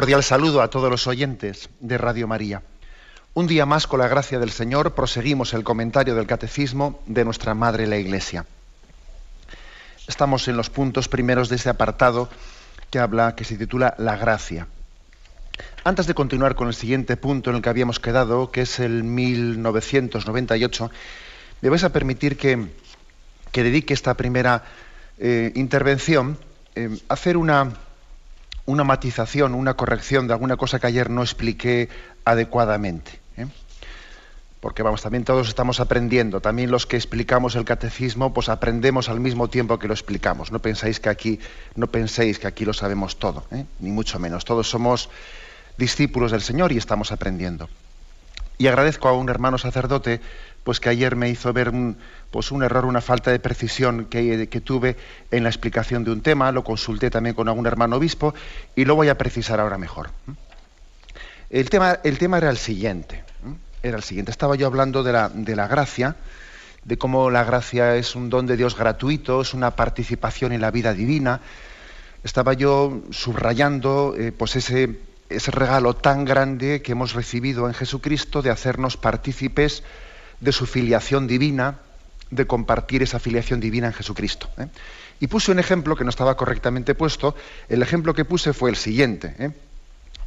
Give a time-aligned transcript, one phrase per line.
[0.00, 2.62] Cordial saludo a todos los oyentes de Radio María.
[3.34, 7.52] Un día más, con la gracia del Señor, proseguimos el comentario del Catecismo de nuestra
[7.52, 8.46] Madre la Iglesia.
[10.08, 12.30] Estamos en los puntos primeros de este apartado
[12.88, 14.68] que habla, que se titula La gracia.
[15.84, 19.04] Antes de continuar con el siguiente punto en el que habíamos quedado, que es el
[19.04, 20.90] 1998,
[21.60, 22.68] me vais a permitir que,
[23.52, 24.64] que dedique esta primera
[25.18, 26.38] eh, intervención
[26.74, 27.74] eh, a hacer una
[28.70, 31.88] una matización, una corrección de alguna cosa que ayer no expliqué
[32.24, 33.18] adecuadamente.
[33.36, 33.46] ¿eh?
[34.60, 39.18] Porque vamos, también todos estamos aprendiendo, también los que explicamos el catecismo, pues aprendemos al
[39.18, 40.52] mismo tiempo que lo explicamos.
[40.52, 41.40] No pensáis que aquí,
[41.74, 43.64] no penséis que aquí lo sabemos todo, ¿eh?
[43.80, 44.44] ni mucho menos.
[44.44, 45.08] Todos somos
[45.76, 47.68] discípulos del Señor y estamos aprendiendo.
[48.58, 50.20] Y agradezco a un hermano sacerdote
[50.62, 51.96] pues que ayer me hizo ver un,
[52.30, 54.96] pues un error, una falta de precisión que, tuve
[55.30, 58.34] en la explicación de un tema, lo consulté también con algún hermano obispo
[58.76, 60.10] y lo voy a precisar ahora mejor.
[61.50, 63.24] El tema, el tema era el siguiente,
[63.82, 64.30] era el siguiente.
[64.30, 66.16] Estaba yo hablando de la, de la gracia,
[66.84, 70.70] de cómo la gracia es un don de Dios gratuito, es una participación en la
[70.70, 71.40] vida divina.
[72.22, 78.40] Estaba yo subrayando eh, pues ese, ese regalo tan grande que hemos recibido en Jesucristo
[78.42, 79.82] de hacernos partícipes
[80.40, 81.78] de su filiación divina,
[82.30, 84.48] de compartir esa filiación divina en Jesucristo.
[84.58, 84.66] ¿eh?
[85.18, 87.34] Y puse un ejemplo que no estaba correctamente puesto.
[87.68, 89.34] El ejemplo que puse fue el siguiente.
[89.38, 89.50] ¿eh?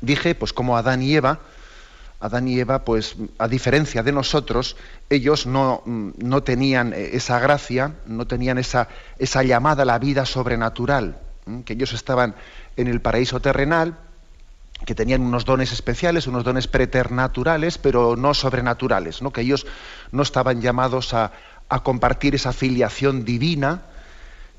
[0.02, 1.40] Dije, pues como Adán y Eva,
[2.20, 4.78] Adán y Eva, pues a diferencia de nosotros,
[5.10, 8.88] ellos no, no tenían esa gracia, no tenían esa,
[9.20, 11.64] esa llamada a la vida sobrenatural, ¿eh?
[11.66, 12.36] que ellos estaban
[12.78, 13.98] en el paraíso terrenal,
[14.86, 19.32] que tenían unos dones especiales, unos dones preternaturales, pero no sobrenaturales, ¿no?
[19.32, 19.66] que ellos
[20.12, 21.32] no estaban llamados a,
[21.82, 23.84] compartir esa filiación divina,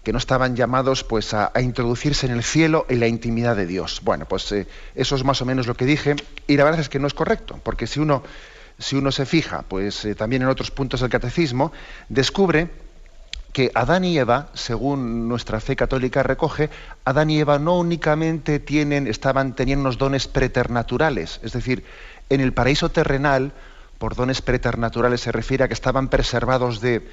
[0.03, 4.01] que no estaban llamados pues, a, introducirse en el cielo en la intimidad de Dios.
[4.05, 6.15] Bueno, pues eh, eso es más o menos lo que dije,
[6.47, 8.23] y la verdad es que no es correcto, porque si uno,
[8.79, 11.73] si uno se fija pues, eh, también en otros puntos del catecismo,
[12.09, 12.69] descubre
[13.55, 16.71] que Adán y Eva, según nuestra fe católica recoge,
[17.05, 21.85] Adán y Eva no únicamente tienen, estaban teniendo unos dones preternaturales, es decir,
[22.31, 23.53] en el paraíso terrenal,
[23.99, 27.07] por dones preternaturales se refiere a que estaban preservados de,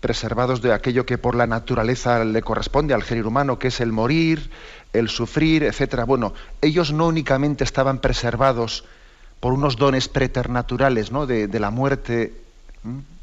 [0.00, 3.92] preservados de aquello que por la naturaleza le corresponde al género humano, que es el
[3.92, 4.50] morir,
[4.92, 6.04] el sufrir, etc.
[6.06, 8.84] Bueno, ellos no únicamente estaban preservados
[9.40, 11.26] por unos dones preternaturales, ¿no?
[11.26, 12.34] de, de la muerte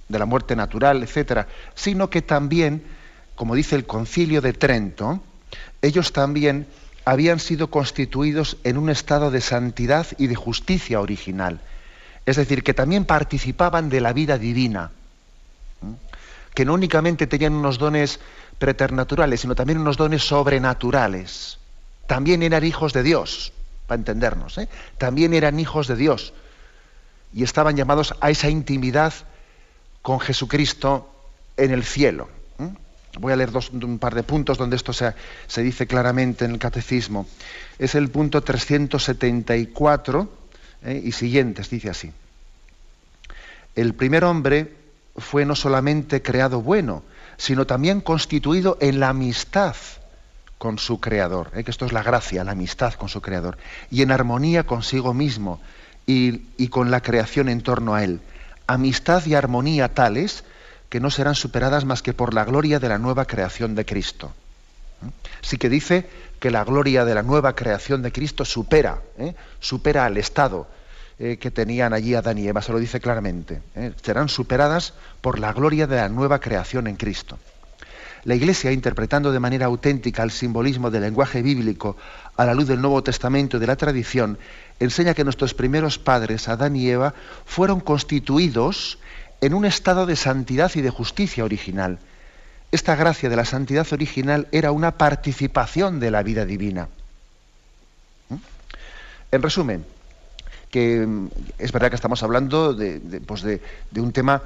[0.09, 2.83] de la muerte natural, etcétera, sino que también,
[3.35, 5.21] como dice el Concilio de Trento,
[5.81, 6.67] ellos también
[7.05, 11.59] habían sido constituidos en un estado de santidad y de justicia original.
[12.27, 14.91] Es decir, que también participaban de la vida divina,
[16.53, 18.19] que no únicamente tenían unos dones
[18.59, 21.57] preternaturales, sino también unos dones sobrenaturales.
[22.05, 23.53] También eran hijos de Dios,
[23.87, 24.57] para entendernos.
[24.57, 24.67] ¿eh?
[24.97, 26.33] También eran hijos de Dios
[27.33, 29.13] y estaban llamados a esa intimidad
[30.01, 31.09] con Jesucristo
[31.55, 32.27] en el cielo.
[33.19, 35.13] Voy a leer un par de puntos donde esto se,
[35.47, 37.25] se, dice claramente en el catecismo.
[37.79, 40.36] Es el punto 374
[40.83, 41.01] ¿eh?
[41.03, 42.11] y siguientes, dice así.
[43.75, 44.73] El primer hombre
[45.15, 47.03] fue no solamente creado bueno,
[47.37, 49.75] sino también constituido en la amistad
[50.57, 51.63] con su Creador, ¿eh?
[51.63, 53.57] que esto es la gracia, la amistad con su Creador,
[53.91, 55.59] y en armonía consigo mismo
[56.05, 58.21] y, y con la creación en torno a Él
[58.67, 60.43] amistad y armonía tales
[60.89, 64.33] que no serán superadas más que por la gloria de la nueva creación de Cristo.
[65.41, 66.07] Sí que dice
[66.39, 69.35] que la gloria de la nueva creación de Cristo supera, ¿eh?
[69.59, 70.67] supera al estado
[71.19, 73.61] eh, que tenían allí Adán y Eva, se lo dice claramente.
[73.75, 73.93] ¿eh?
[74.01, 77.39] Serán superadas por la gloria de la nueva creación en Cristo.
[78.23, 81.95] La Iglesia, interpretando de manera auténtica el simbolismo del lenguaje bíblico
[82.35, 84.37] a la luz del Nuevo Testamento y de la tradición,
[84.79, 87.13] enseña que nuestros primeros padres, Adán y Eva,
[87.45, 88.99] fueron constituidos
[89.39, 91.99] en un estado de santidad y de justicia original.
[92.71, 96.89] Esta gracia de la santidad original era una participación de la vida divina.
[98.29, 98.35] ¿Mm?
[99.31, 99.85] En resumen,
[100.69, 101.29] que mm,
[101.59, 103.45] es verdad que estamos hablando de, pues
[103.95, 104.41] un tema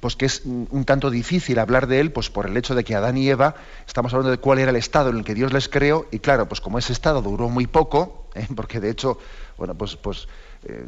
[0.00, 2.94] pues que es un tanto difícil hablar de él, pues por el hecho de que
[2.94, 3.54] Adán y Eva,
[3.86, 6.48] estamos hablando de cuál era el estado en el que Dios les creó, y claro,
[6.48, 8.46] pues como ese estado duró muy poco, ¿eh?
[8.56, 9.18] porque de hecho,
[9.56, 10.26] bueno, pues, pues
[10.64, 10.84] eh,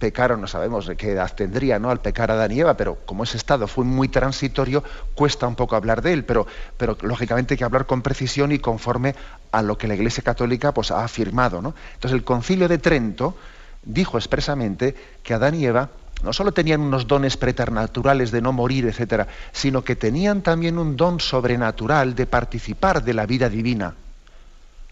[0.00, 1.90] pecaron, no sabemos de qué edad tendría, ¿no?
[1.90, 4.82] Al pecar Adán y Eva, pero como ese estado fue muy transitorio,
[5.14, 8.58] cuesta un poco hablar de él, pero, pero lógicamente hay que hablar con precisión y
[8.58, 9.14] conforme
[9.52, 11.60] a lo que la Iglesia Católica pues, ha afirmado.
[11.60, 11.74] ¿no?
[11.94, 13.36] Entonces el Concilio de Trento
[13.84, 15.90] dijo expresamente que Adán y Eva
[16.22, 20.96] no solo tenían unos dones preternaturales de no morir, etcétera, sino que tenían también un
[20.96, 23.94] don sobrenatural de participar de la vida divina.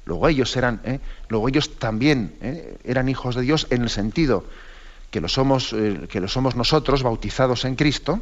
[0.04, 1.00] Luego ellos eran, ¿eh?
[1.28, 2.78] luego ellos también ¿eh?
[2.84, 4.44] eran hijos de Dios en el sentido
[5.10, 8.20] que lo somos, eh, que lo somos nosotros, bautizados en Cristo,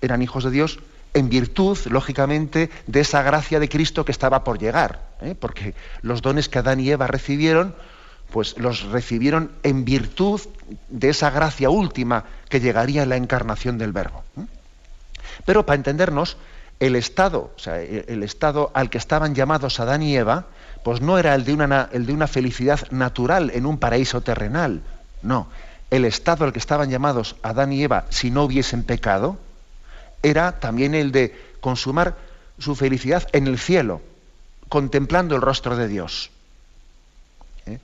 [0.00, 0.80] eran hijos de Dios
[1.14, 5.00] en virtud, lógicamente, de esa gracia de Cristo que estaba por llegar,
[5.40, 7.74] porque los dones que Adán y Eva recibieron
[8.32, 10.40] pues los recibieron en virtud
[10.88, 14.24] de esa gracia última que llegaría en la encarnación del Verbo.
[15.44, 16.38] Pero para entendernos,
[16.80, 20.46] el estado, o sea, el estado al que estaban llamados Adán y Eva,
[20.82, 24.82] pues no era el de una, el de una felicidad natural en un paraíso terrenal,
[25.22, 25.48] no.
[25.90, 29.38] El estado al que estaban llamados Adán y Eva si no hubiesen pecado,
[30.22, 32.16] era también el de consumar
[32.58, 34.00] su felicidad en el cielo,
[34.68, 36.30] contemplando el rostro de Dios.
[37.66, 37.78] ¿Eh?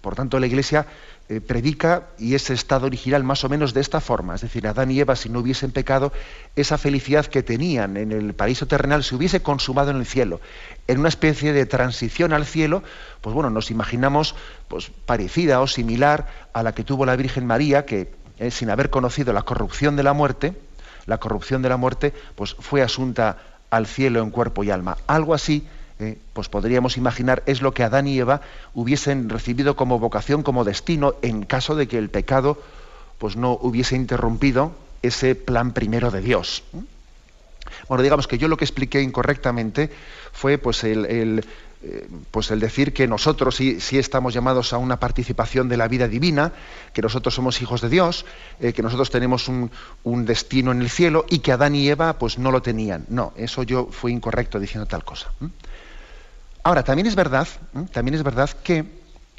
[0.00, 0.86] Por tanto, la Iglesia
[1.28, 4.90] eh, predica y ese estado original más o menos de esta forma, es decir, Adán
[4.90, 6.12] y Eva si no hubiesen pecado,
[6.56, 10.40] esa felicidad que tenían en el paraíso terrenal se hubiese consumado en el cielo.
[10.86, 12.82] En una especie de transición al cielo,
[13.20, 14.34] pues bueno, nos imaginamos
[14.68, 18.88] pues, parecida o similar a la que tuvo la Virgen María, que eh, sin haber
[18.88, 20.54] conocido la corrupción de la muerte,
[21.04, 23.36] la corrupción de la muerte, pues fue asunta
[23.68, 24.96] al cielo en cuerpo y alma.
[25.06, 25.68] Algo así
[26.00, 28.40] eh, pues podríamos imaginar, es lo que Adán y Eva
[28.74, 32.60] hubiesen recibido como vocación, como destino, en caso de que el pecado
[33.18, 34.72] pues no hubiese interrumpido
[35.02, 36.62] ese plan primero de Dios.
[37.88, 39.90] Bueno, digamos que yo lo que expliqué incorrectamente
[40.32, 41.44] fue pues el,
[41.82, 45.88] eh, pues el decir que nosotros sí, sí, estamos llamados a una participación de la
[45.88, 46.52] vida divina,
[46.92, 48.24] que nosotros somos hijos de Dios,
[48.60, 49.70] eh, que nosotros tenemos un,
[50.04, 53.04] un, destino en el cielo y que Adán y Eva pues no lo tenían.
[53.08, 55.32] No, eso yo fui incorrecto diciendo tal cosa.
[56.62, 57.48] Ahora, también es verdad,
[57.92, 58.84] también es verdad que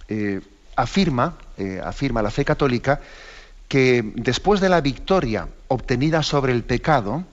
[0.07, 0.41] eh,
[0.75, 3.01] afirma, eh, afirma la fe católica
[3.67, 7.23] que después de la victoria obtenida sobre el pecado,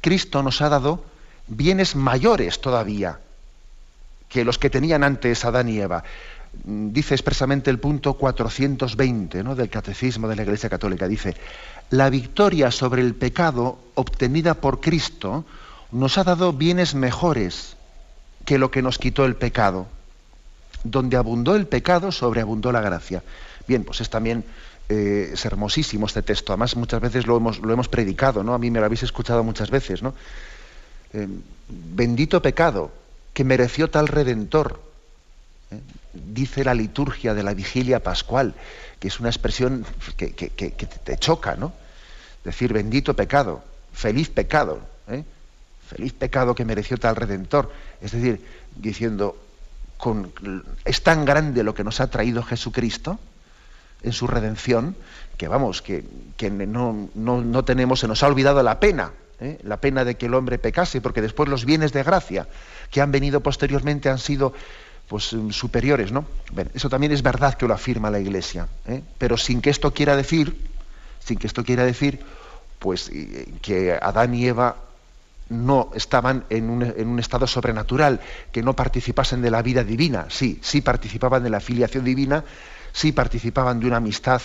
[0.00, 1.04] Cristo nos ha dado
[1.48, 3.18] bienes mayores todavía
[4.28, 6.04] que los que tenían antes Adán y Eva.
[6.52, 9.54] Dice expresamente el punto 420 ¿no?
[9.54, 11.08] del Catecismo de la Iglesia Católica.
[11.08, 11.34] Dice,
[11.90, 15.44] la victoria sobre el pecado obtenida por Cristo
[15.90, 17.77] nos ha dado bienes mejores
[18.48, 19.86] que lo que nos quitó el pecado.
[20.82, 23.22] Donde abundó el pecado, sobreabundó la gracia.
[23.66, 24.42] Bien, pues es también
[24.88, 26.54] eh, es hermosísimo este texto.
[26.54, 28.54] Además, muchas veces lo hemos, predicado, ¿no?
[28.54, 30.14] A mí me lo habéis escuchado muchas veces, ¿no?
[31.12, 31.28] Eh,
[31.68, 32.90] bendito pecado,
[33.34, 34.80] que mereció tal redentor.
[35.70, 35.80] ¿eh?
[36.14, 38.54] Dice la liturgia de la vigilia pascual,
[38.98, 39.84] que es una expresión
[40.16, 41.74] que, te choca, ¿no?
[42.44, 44.80] Decir bendito pecado, feliz pecado.
[45.06, 45.22] ¿eh?
[45.88, 47.72] Feliz pecado que mereció tal redentor.
[48.00, 48.44] Es decir,
[48.76, 49.36] diciendo,
[49.96, 50.32] con,
[50.84, 53.18] es tan grande lo que nos ha traído Jesucristo
[54.02, 54.94] en su redención,
[55.36, 56.04] que vamos, que,
[56.40, 59.58] no, tenemos, se nos ha olvidado la pena, ¿eh?
[59.62, 62.46] la pena de que el hombre pecase, porque después los bienes de gracia
[62.90, 64.52] que han venido posteriormente han sido
[65.08, 66.26] pues, superiores, ¿no?
[66.74, 69.02] eso también es verdad que lo afirma la Iglesia, ¿eh?
[69.16, 70.56] pero sin que esto quiera decir,
[71.18, 72.20] sin que esto quiera decir,
[72.78, 74.76] pues eh, que Adán y Eva
[75.48, 78.20] no estaban en un, estado sobrenatural,
[78.52, 80.26] que no participasen de la vida divina.
[80.28, 82.44] Sí, sí participaban de la filiación divina,
[82.92, 84.42] sí participaban de una amistad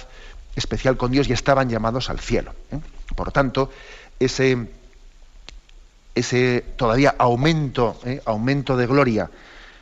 [0.55, 2.53] especial con Dios y estaban llamados al cielo.
[2.71, 2.79] ¿eh?
[3.15, 3.71] Por tanto,
[4.19, 4.69] ese,
[6.15, 8.21] ese todavía aumento, ¿eh?
[8.25, 9.29] aumento de gloria,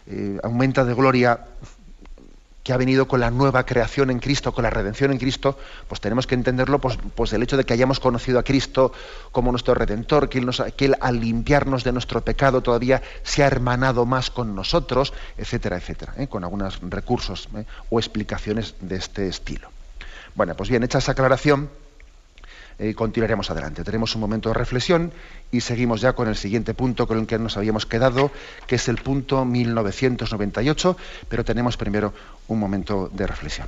[0.07, 1.39] eh, aumenta de gloria
[2.63, 5.99] que ha venido con la nueva creación en Cristo, con la redención en Cristo, pues
[5.99, 8.93] tenemos que entenderlo pues, pues el hecho de que hayamos conocido a Cristo
[9.31, 14.05] como nuestro redentor, que él, nos, al limpiarnos de nuestro pecado todavía se ha hermanado
[14.05, 16.27] más con nosotros, etcétera, etcétera, ¿eh?
[16.27, 17.65] con algunos recursos ¿eh?
[17.89, 19.69] o explicaciones de este estilo.
[20.35, 21.69] Bueno, pues bien, hecha esa aclaración,
[22.81, 23.83] eh, continuaremos adelante.
[23.83, 25.11] Tenemos un momento de reflexión
[25.51, 28.31] y seguimos ya con el siguiente punto con el que nos habíamos quedado,
[28.65, 30.97] que es el punto 1998,
[31.29, 32.11] pero tenemos primero
[32.47, 33.67] un momento de reflexión.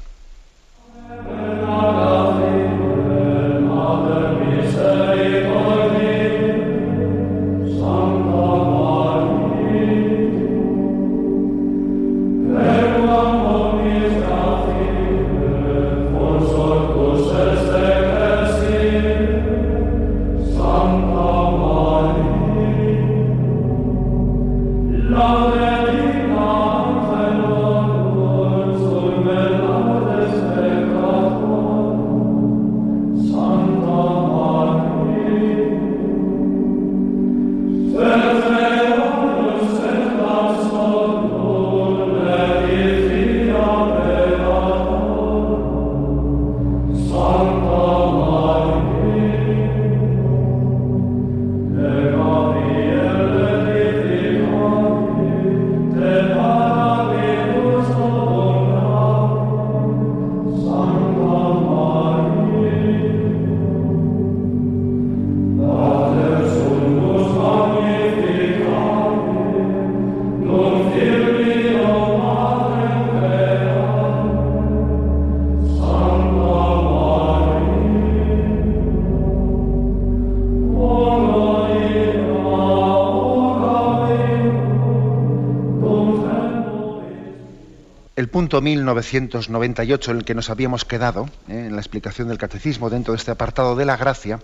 [88.54, 91.66] Punto 1998 en el que nos habíamos quedado, ¿eh?
[91.66, 94.40] en la explicación del catecismo dentro de este apartado de la gracia,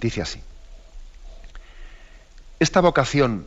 [0.00, 0.40] dice así.
[2.60, 3.46] Esta vocación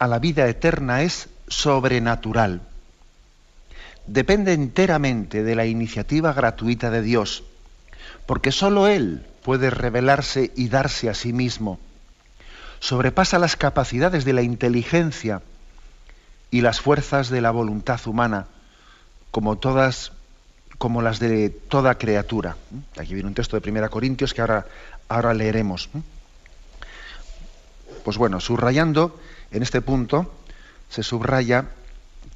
[0.00, 2.62] a la vida eterna es sobrenatural.
[4.08, 7.44] Depende enteramente de la iniciativa gratuita de Dios,
[8.26, 11.78] porque sólo Él puede revelarse y darse a sí mismo.
[12.80, 15.42] Sobrepasa las capacidades de la inteligencia
[16.50, 18.48] y las fuerzas de la voluntad humana
[19.34, 20.12] como todas
[20.78, 22.56] como las de toda criatura.
[22.96, 24.64] Aquí viene un texto de 1 Corintios que ahora,
[25.08, 25.88] ahora leeremos.
[28.04, 29.18] Pues bueno, subrayando
[29.50, 30.32] en este punto,
[30.88, 31.64] se subraya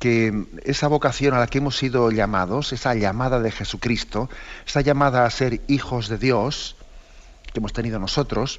[0.01, 4.29] que esa vocación a la que hemos sido llamados, esa llamada de Jesucristo,
[4.67, 6.75] esa llamada a ser hijos de Dios,
[7.53, 8.59] que hemos tenido nosotros,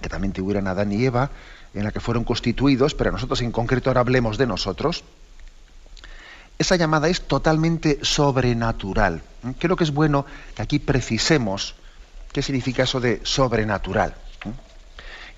[0.00, 1.30] que también tuvieron Adán y Eva,
[1.74, 5.04] en la que fueron constituidos, pero nosotros en concreto ahora hablemos de nosotros,
[6.60, 9.22] esa llamada es totalmente sobrenatural.
[9.58, 11.74] Creo que es bueno que aquí precisemos
[12.32, 14.14] qué significa eso de sobrenatural.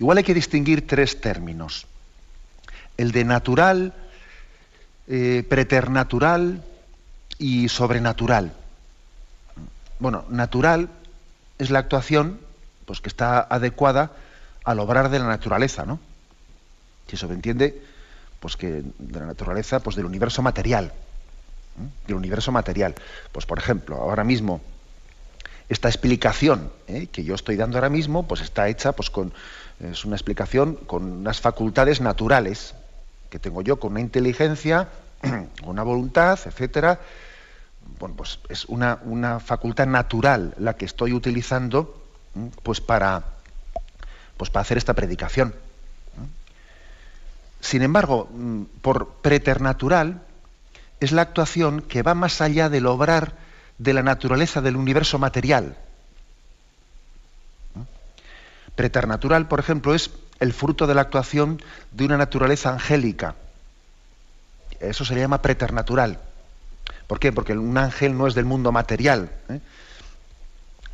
[0.01, 1.87] Igual hay que distinguir tres términos.
[2.97, 3.95] El de natural,
[5.07, 6.65] eh, preternatural
[7.39, 8.53] y sobrenatural.
[10.01, 10.89] Bueno, natural
[11.57, 12.41] es la actuación
[12.85, 14.11] pues, que está adecuada
[14.65, 16.01] al obrar de la naturaleza, ¿no?
[17.07, 17.81] Si eso me entiende,
[18.41, 20.93] pues que de la naturaleza, pues del universo material
[22.07, 22.95] del universo material.
[23.33, 24.61] Pues por ejemplo, ahora mismo,
[25.69, 27.07] esta explicación ¿eh?
[27.11, 29.33] que yo estoy dando ahora mismo, pues está hecha pues con,
[29.81, 32.75] es una explicación con unas facultades naturales
[33.31, 34.89] que tengo yo, con una inteligencia,
[35.23, 37.01] con una voluntad, etcétera.
[37.99, 42.03] Bueno, pues es una, una facultad natural la que estoy utilizando
[42.63, 43.25] pues para,
[44.37, 45.55] pues para hacer esta predicación.
[47.61, 50.21] Sin embargo, mm, por preternatural,
[51.05, 53.33] es la actuación que va más allá del obrar
[53.79, 55.77] de la naturaleza del universo material.
[58.77, 63.35] Preternatural, por ejemplo, es el fruto de la actuación de una naturaleza angélica.
[64.81, 66.21] Eso se le llama preternatural.
[67.07, 67.33] ¿Por qué?
[67.33, 69.61] Porque un ángel no es del mundo material, ¿eh?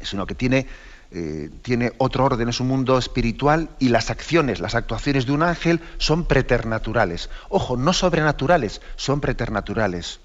[0.02, 0.66] sino que tiene,
[1.10, 5.42] eh, tiene otro orden, es un mundo espiritual y las acciones, las actuaciones de un
[5.42, 7.30] ángel son preternaturales.
[7.48, 10.20] Ojo, no sobrenaturales, son preternaturales.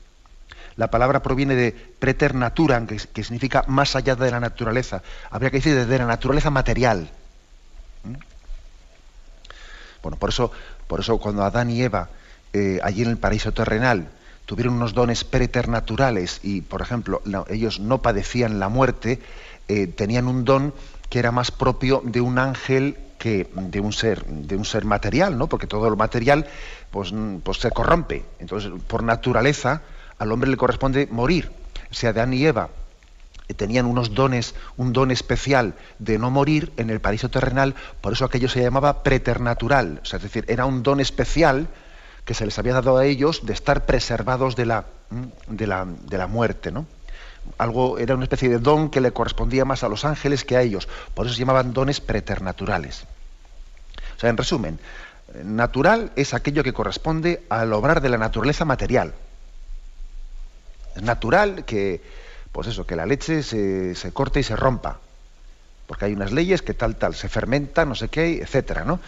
[0.75, 5.03] La palabra proviene de preternaturan, que, significa más allá de la naturaleza.
[5.29, 7.09] Habría que decir de la naturaleza material.
[8.03, 8.15] ¿Mm?
[10.01, 10.51] Bueno, por eso,
[10.87, 12.09] por eso cuando Adán y Eva,
[12.51, 14.09] eh, allí en el paraíso terrenal,
[14.45, 19.21] tuvieron unos dones preternaturales y, por ejemplo, ellos no padecían la muerte,
[19.67, 20.73] eh, tenían un don
[21.09, 25.37] que era más propio de un ángel que de un ser, de un ser material,
[25.37, 25.47] ¿no?
[25.47, 26.45] Porque todo lo material
[26.91, 28.25] pues, pues se corrompe.
[28.39, 29.81] Entonces, por naturaleza,
[30.17, 31.51] al hombre le corresponde morir.
[31.89, 32.69] O sea, Adán y Eva
[33.47, 38.13] eh, tenían unos dones, un don especial de no morir en el paraíso terrenal, por
[38.13, 39.99] eso aquello se llamaba preternatural.
[40.01, 41.67] O sea, es decir, era un don especial
[42.25, 44.85] que se les había dado a ellos de estar preservados de la,
[45.47, 46.85] de la, de la muerte, ¿no?
[47.57, 50.61] Algo, era una especie de don que le correspondía más a los ángeles que a
[50.61, 50.87] ellos.
[51.13, 53.05] Por eso se llamaban dones preternaturales.
[54.15, 54.79] O sea, en resumen,
[55.43, 59.13] natural es aquello que corresponde al obrar de la naturaleza material.
[60.95, 62.01] Es natural que,
[62.51, 64.99] pues eso, que la leche se, se corte y se rompa.
[65.87, 68.99] Porque hay unas leyes que tal, tal, se fermenta, no sé qué, etcétera, ¿no?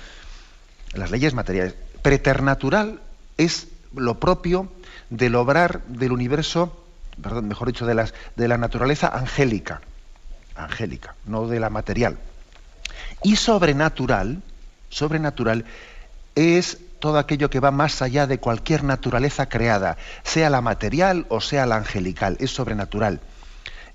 [0.93, 1.75] Las leyes materiales.
[2.01, 2.99] Preternatural
[3.37, 4.69] es lo propio
[5.09, 6.84] del obrar del universo
[7.21, 9.81] perdón, mejor dicho, de, la naturaleza angélica,
[10.55, 12.17] angélica, no de la material.
[13.23, 14.41] Y sobrenatural,
[14.89, 15.65] sobrenatural
[16.35, 21.41] es todo aquello que va más allá de cualquier naturaleza creada, sea la material o
[21.41, 23.21] sea la angelical, es sobrenatural.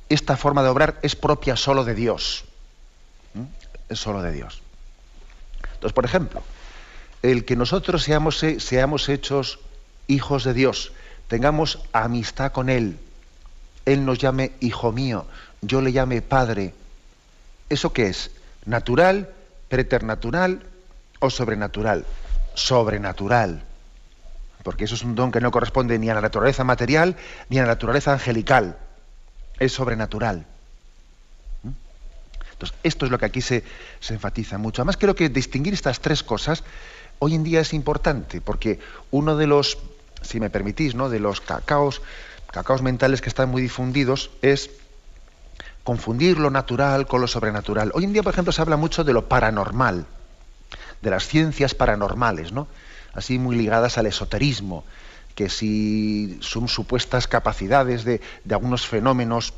[0.09, 2.45] Esta forma de obrar es propia solo de Dios.
[3.89, 4.62] Es solo de Dios.
[5.75, 6.43] Entonces, por ejemplo,
[7.23, 9.61] el que nosotros seamos, seamos hechos
[10.07, 10.93] hijos de Dios,
[11.29, 12.99] tengamos amistad con Él,
[13.85, 15.27] él nos llame hijo mío,
[15.61, 16.75] yo le llame padre.
[17.69, 18.31] ¿Eso qué es?
[18.67, 19.31] ¿Natural,
[19.69, 20.63] preternatural
[21.19, 22.05] o sobrenatural?
[22.55, 23.63] Sobrenatural.
[24.63, 27.17] Porque eso es un don que no corresponde ni a la naturaleza material
[27.49, 28.77] ni a la naturaleza angelical.
[29.59, 30.47] Es sobrenatural.
[31.63, 31.71] ¿Mm?
[32.53, 33.65] Entonces, esto es lo que aquí se,
[34.01, 34.83] se enfatiza mucho.
[34.83, 36.63] Además, creo que distinguir estas tres cosas
[37.21, 39.79] hoy en día es importante, porque uno de los,
[40.23, 41.09] si me permitís, ¿no?
[41.09, 42.03] de los cacaos
[42.50, 44.71] cacaos mentales que están muy difundidos es
[45.85, 47.90] confundir lo natural con lo sobrenatural.
[47.95, 50.07] Hoy en día, por ejemplo, se habla mucho de lo paranormal,
[51.00, 52.69] de las ciencias paranormales, ¿no?
[53.14, 54.85] Así muy ligadas al esoterismo.
[55.35, 59.54] que si son supuestas capacidades de, algunos fenómenos,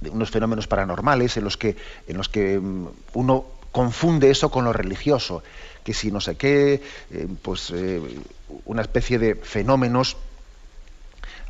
[0.00, 1.76] de unos fenómenos paranormales en los que,
[2.08, 5.42] en los que mm, uno confunde eso con lo religioso,
[5.82, 8.02] que si no sé qué, eh, pues eh,
[8.66, 10.16] una especie de fenómenos,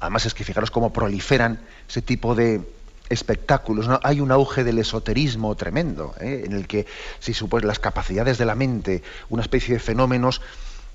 [0.01, 2.61] además es que fijaros cómo proliferan ese tipo de,
[3.09, 3.89] espectáculos.
[3.89, 4.01] ¿no?
[4.03, 6.43] Hay un auge del esoterismo tremendo, ¿eh?
[6.45, 6.87] en el que
[7.19, 10.41] si supone las capacidades de la mente, una especie de fenómenos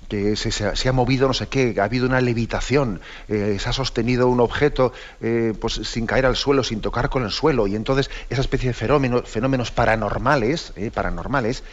[0.08, 4.28] que se, ha movido no sé qué, ha habido una levitación, eh, se ha sostenido
[4.28, 8.10] un objeto eh, pues, sin caer al suelo, sin tocar con el suelo, y entonces
[8.28, 11.64] esa especie de fenómenos, fenómenos paranormales, paranormales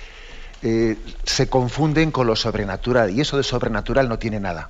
[0.61, 4.69] se confunden con lo sobrenatural, y eso de sobrenatural no tiene nada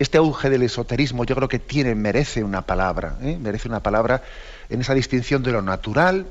[0.00, 3.36] este auge del esoterismo yo creo que tiene, merece una palabra, ¿eh?
[3.38, 4.22] merece una palabra
[4.70, 6.26] en esa distinción de lo natural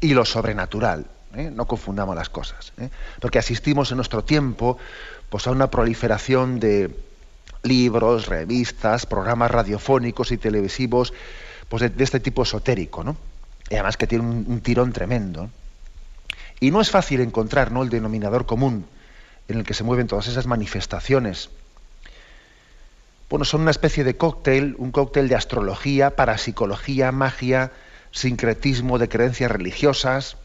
[0.00, 1.06] y lo sobrenatural.
[1.34, 1.50] ¿eh?
[1.54, 2.72] No confundamos las cosas.
[2.78, 2.88] ¿eh?
[3.20, 4.78] Porque asistimos en nuestro tiempo
[5.28, 6.90] pues, a una proliferación de
[7.64, 11.12] libros, revistas, programas radiofónicos y televisivos
[11.68, 13.14] pues, de, este tipo esotérico, ¿no?
[13.68, 15.50] Y además que tiene un, tirón tremendo.
[16.60, 17.82] Y no es fácil encontrar ¿no?
[17.82, 18.86] el denominador común
[19.48, 21.50] en el que se mueven todas esas manifestaciones
[23.30, 27.70] bueno, son una especie de cóctel, un cóctel de astrología, parapsicología, magia,
[28.10, 30.36] sincretismo de creencias religiosas.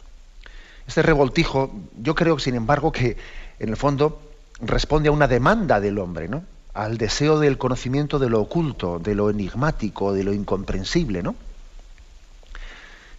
[0.87, 3.17] Este revoltijo, yo creo, sin embargo, que
[3.57, 4.21] en el fondo
[4.61, 6.43] responde a una demanda del hombre, ¿no?
[6.75, 11.35] Al deseo del conocimiento de lo oculto, de lo enigmático, de lo incomprensible, ¿no?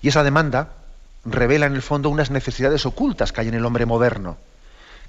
[0.01, 0.75] Y esa demanda
[1.25, 4.37] revela en el fondo unas necesidades ocultas que hay en el hombre moderno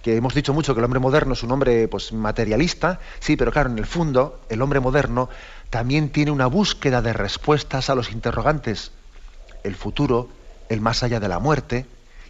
[0.01, 3.51] que hemos dicho mucho que el hombre moderno es un hombre pues, materialista, sí, pero
[3.51, 5.29] claro, en el fondo el hombre moderno
[5.69, 8.91] también tiene una búsqueda de respuestas a los interrogantes,
[9.63, 10.29] el futuro,
[10.69, 11.86] el más allá de la muerte,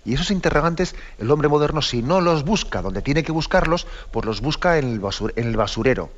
[0.05, 4.25] y esos interrogantes el hombre moderno si no los busca donde tiene que buscarlos, pues
[4.25, 5.01] los busca en el,
[5.35, 6.09] en el basurero.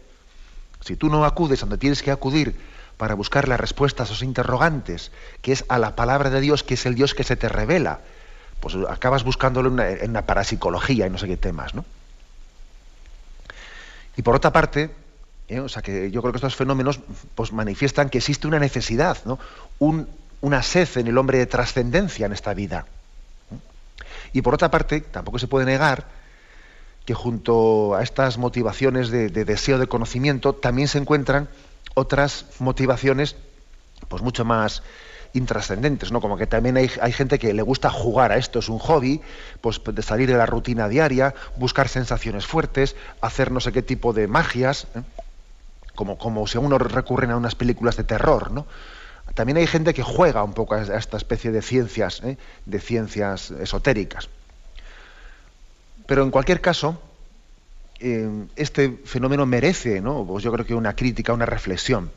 [0.82, 2.56] Si tú no acudes donde tienes que acudir
[2.98, 6.76] para buscar las respuestas a esos interrogantes, que es a la palabra de Dios, que
[6.76, 8.02] es el Dios que se te revela,
[8.60, 11.86] pues acabas buscándolo en una, parapsicología y no sé qué temas, ¿no?
[14.18, 14.92] Y por otra parte,
[15.48, 15.60] ¿eh?
[15.60, 17.00] o sea que yo creo que estos fenómenos
[17.36, 19.40] pues, manifiestan que existe una necesidad, ¿no?
[20.42, 22.86] una sed en el hombre de trascendencia en esta vida.
[24.34, 26.06] Y por otra parte, tampoco se puede negar
[27.06, 31.48] que junto a estas motivaciones de, de deseo de conocimiento también se encuentran
[31.96, 33.36] otras motivaciones
[34.08, 34.84] pues mucho más
[35.34, 36.22] intrascendentes, ¿no?
[36.22, 39.22] Como que también hay, gente que le gusta jugar a esto, es un hobby,
[39.62, 44.14] pues de salir de la rutina diaria, buscar sensaciones fuertes, hacer no sé qué tipo
[44.14, 45.02] de magias, ¿eh?
[45.96, 48.66] como, como si uno recurren a unas películas de terror, ¿no?
[49.36, 52.38] También hay gente que juega un poco a esta especie de ciencias, ¿eh?
[52.66, 54.30] de ciencias esotéricas.
[56.08, 57.00] Pero en cualquier caso,
[58.00, 60.26] eh, este fenómeno merece, ¿no?
[60.26, 62.12] Pues yo creo que una crítica, una reflexión,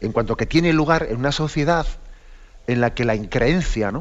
[0.00, 1.86] en cuanto que tiene lugar en una sociedad
[2.66, 3.92] en la que la increencia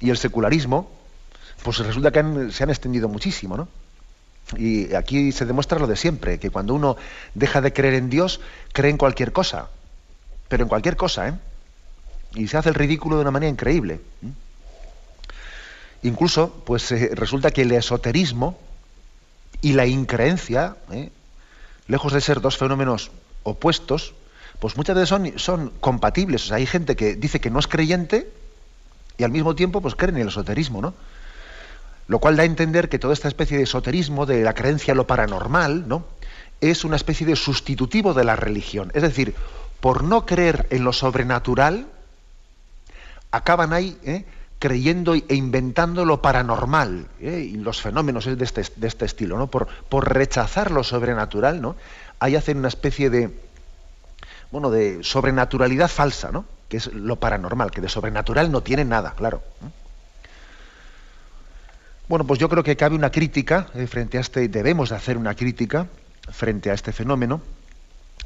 [0.00, 0.90] y el secularismo,
[1.62, 3.68] pues resulta que se han extendido muchísimo, ¿no?
[4.56, 6.96] Y aquí se demuestra lo de siempre, que cuando uno
[7.34, 8.40] deja de creer en Dios,
[8.72, 9.68] cree en cualquier cosa,
[10.48, 11.34] pero en cualquier cosa, ¿eh?
[12.34, 14.00] Y se hace el ridículo de una manera increíble.
[16.02, 18.58] Incluso, pues eh, resulta que el esoterismo
[19.60, 21.10] y la increencia, ¿eh?
[21.86, 23.10] lejos de ser dos fenómenos
[23.44, 24.14] opuestos,
[24.62, 26.44] pues muchas veces son, compatibles.
[26.44, 28.30] O sea, hay gente que dice que no es creyente
[29.18, 30.94] y al mismo tiempo pues cree en el esoterismo, ¿no?
[32.06, 34.98] Lo cual da a entender que toda esta especie de esoterismo, de la creencia en
[34.98, 36.04] lo paranormal, ¿no?
[36.60, 38.92] Es una especie de sustitutivo de la religión.
[38.94, 39.34] Es decir,
[39.80, 41.88] por no creer en lo sobrenatural,
[43.32, 44.24] acaban ahí ¿eh?
[44.60, 47.50] creyendo e inventando lo paranormal ¿eh?
[47.50, 49.48] y los fenómenos de este, de este estilo, ¿no?
[49.48, 51.74] Por, por rechazar lo sobrenatural, ¿no?
[52.20, 53.32] Ahí hacen una especie de,
[54.52, 56.44] bueno, de sobrenaturalidad falsa, ¿no?
[56.68, 59.42] Que es lo paranormal, que de sobrenatural no tiene nada, claro.
[62.06, 65.16] Bueno, pues yo creo que cabe una crítica eh, frente a este, debemos de hacer
[65.16, 65.86] una crítica
[66.30, 67.40] frente a este fenómeno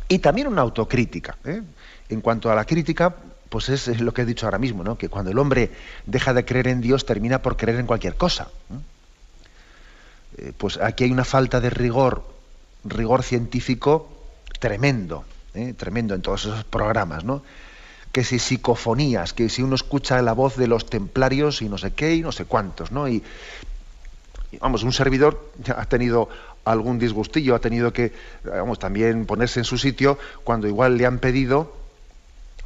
[0.09, 1.37] y también una autocrítica.
[1.45, 1.63] ¿eh?
[2.09, 3.15] En cuanto a la crítica,
[3.49, 4.99] pues es, lo que he dicho ahora mismo, ¿no?
[4.99, 5.71] Que cuando el hombre
[6.05, 8.49] deja de creer en Dios, termina por creer en cualquier cosa.
[10.39, 12.25] Eh, pues aquí hay una falta de rigor,
[12.85, 14.11] rigor científico
[14.59, 15.25] tremendo.
[15.57, 15.75] ¿Eh?
[15.75, 17.43] tremendo en todos esos programas, ¿no?
[18.13, 21.93] Que si psicofonías, que si uno escucha la voz de los templarios y no sé
[21.93, 23.09] qué y no sé cuántos, ¿no?
[23.09, 23.23] Y,
[24.61, 26.29] vamos, un servidor ha tenido
[26.65, 28.13] algún disgustillo, ha tenido que,
[28.45, 31.75] vamos, también ponerse en su sitio cuando igual le han pedido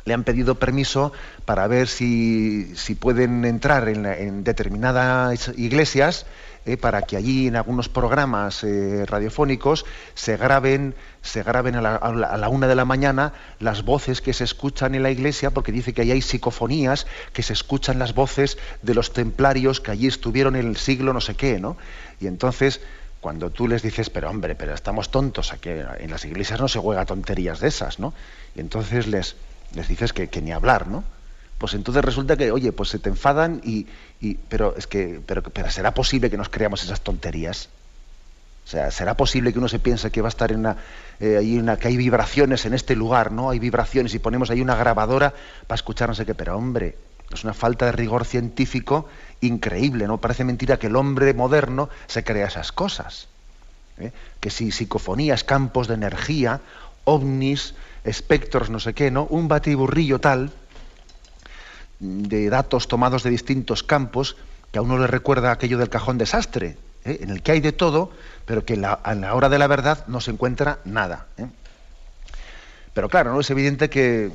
[0.06, 1.12] le han pedido permiso
[1.44, 6.24] para ver si, si pueden entrar en, en determinadas iglesias
[6.66, 12.48] eh, para que allí en algunos programas eh, radiofónicos se graben, se graben a la,
[12.50, 16.02] una de la mañana las voces que se escuchan en la iglesia, porque dice que
[16.02, 20.66] ahí hay psicofonías, que se escuchan las voces de los templarios que allí estuvieron en
[20.66, 21.78] el siglo no sé qué, ¿no?
[22.20, 22.82] Y entonces,
[23.22, 26.78] cuando tú les dices, pero hombre, pero estamos tontos, aquí en las iglesias no se
[26.78, 28.12] juega tonterías de esas, ¿no?
[28.54, 29.36] Y entonces les,
[29.74, 31.04] les dices que, que ni hablar, ¿no?
[31.60, 33.86] Pues entonces resulta que, oye, pues se te enfadan y,
[34.48, 37.68] pero es que, pero, pero será posible que nos creamos esas tonterías.
[38.64, 40.78] O sea, será posible que uno se piense que va a estar en una,
[41.20, 43.50] eh, una, que hay vibraciones en este lugar, ¿no?
[43.50, 45.34] Hay vibraciones y ponemos ahí una grabadora
[45.66, 46.96] para escuchar no sé qué, pero hombre,
[47.30, 49.06] es una falta de rigor científico
[49.42, 50.16] increíble, ¿no?
[50.16, 53.28] Parece mentira que el hombre moderno se crea esas cosas.
[53.98, 54.12] ¿eh?
[54.40, 56.62] Que si psicofonías, campos de energía,
[57.04, 59.24] ovnis, espectros, no sé qué, ¿no?
[59.24, 60.52] Un batiburrillo tal,
[62.00, 64.36] de datos tomados de distintos campos,
[64.72, 67.18] que a uno le recuerda aquello del cajón desastre, ¿eh?
[67.20, 68.10] en el que hay de todo,
[68.46, 68.98] pero que en la,
[69.34, 71.26] hora de la verdad no se encuentra nada.
[71.36, 71.46] ¿eh?
[72.94, 73.40] Pero claro, ¿no?
[73.40, 74.30] es evidente que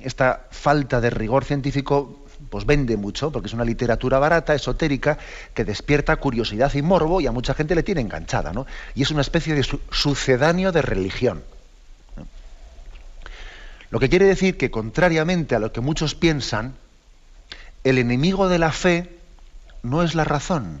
[0.00, 5.18] esta falta de rigor científico pues vende mucho, porque es una literatura barata, esotérica,
[5.54, 8.66] que despierta curiosidad y morbo y a mucha gente le tiene enganchada, ¿no?
[8.94, 11.42] Y es una especie de sucedáneo de religión.
[13.90, 16.74] Lo que quiere decir que, contrariamente a lo que muchos piensan,
[17.84, 19.18] el enemigo de la fe
[19.82, 20.80] no es la razón.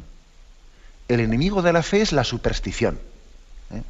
[1.08, 2.98] El enemigo de la fe es la superstición.
[3.72, 3.82] ¿eh?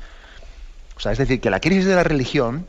[0.97, 2.67] O sea, es decir, que la crisis de la religión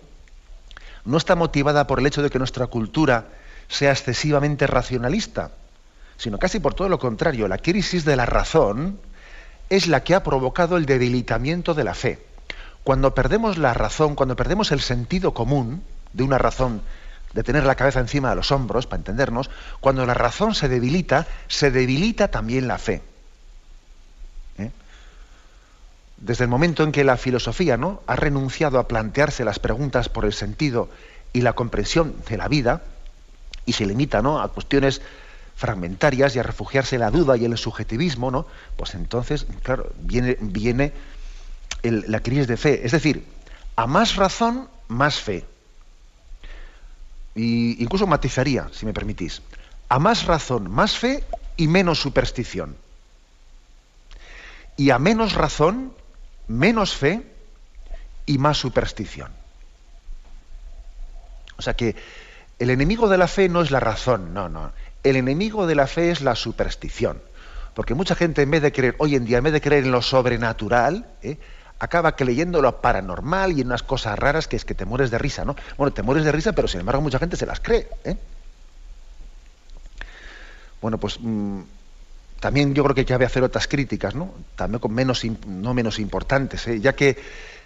[1.06, 3.25] no está motivada por el hecho de que nuestra cultura
[3.67, 5.52] sea excesivamente racionalista,
[6.17, 7.47] sino casi por todo lo contrario.
[7.47, 8.99] La crisis de la razón
[9.69, 12.25] es la que ha provocado el debilitamiento de la fe.
[12.84, 16.82] Cuando perdemos la razón, cuando perdemos el sentido común de una razón
[17.33, 21.27] de tener la cabeza encima de los hombros, para entendernos, cuando la razón se debilita,
[21.47, 23.01] se debilita también la fe.
[24.57, 24.71] ¿Eh?
[26.17, 28.01] Desde el momento en que la filosofía ¿no?
[28.07, 30.89] ha renunciado a plantearse las preguntas por el sentido
[31.31, 32.81] y la comprensión de la vida,
[33.65, 34.41] y se limita ¿no?
[34.41, 35.01] a cuestiones
[35.55, 38.47] fragmentarias y a refugiarse en la duda y en el subjetivismo, ¿no?
[38.75, 40.93] pues entonces, claro, viene, viene
[41.83, 42.81] la crisis de fe.
[42.83, 43.23] Es decir,
[43.75, 45.45] a más razón, más fe
[47.35, 49.41] y incluso matizaría, si me permitís,
[49.87, 51.23] a más razón, más fe
[51.57, 52.75] y menos superstición.
[54.77, 55.93] Y a menos razón,
[56.47, 57.21] menos fe
[58.25, 59.31] y más superstición.
[61.57, 61.95] O sea que
[62.59, 64.71] el enemigo de la fe no es la razón, no, no.
[65.03, 67.21] El enemigo de la fe es la superstición.
[67.73, 69.91] Porque mucha gente en vez de creer, hoy en día, en vez de creer en
[69.91, 71.37] lo sobrenatural, ¿eh?
[71.79, 75.17] Acaba creyendo lo paranormal y en unas cosas raras que es que te mueres de
[75.17, 75.55] risa, ¿no?
[75.77, 77.87] Bueno, te mueres de risa, pero sin embargo mucha gente se las cree.
[78.03, 78.17] ¿eh?
[80.81, 81.61] Bueno, pues mm,
[82.39, 84.33] también yo creo que cabe hacer otras críticas, ¿no?
[84.55, 86.79] También con menos, no menos importantes, ¿eh?
[86.81, 87.17] ya que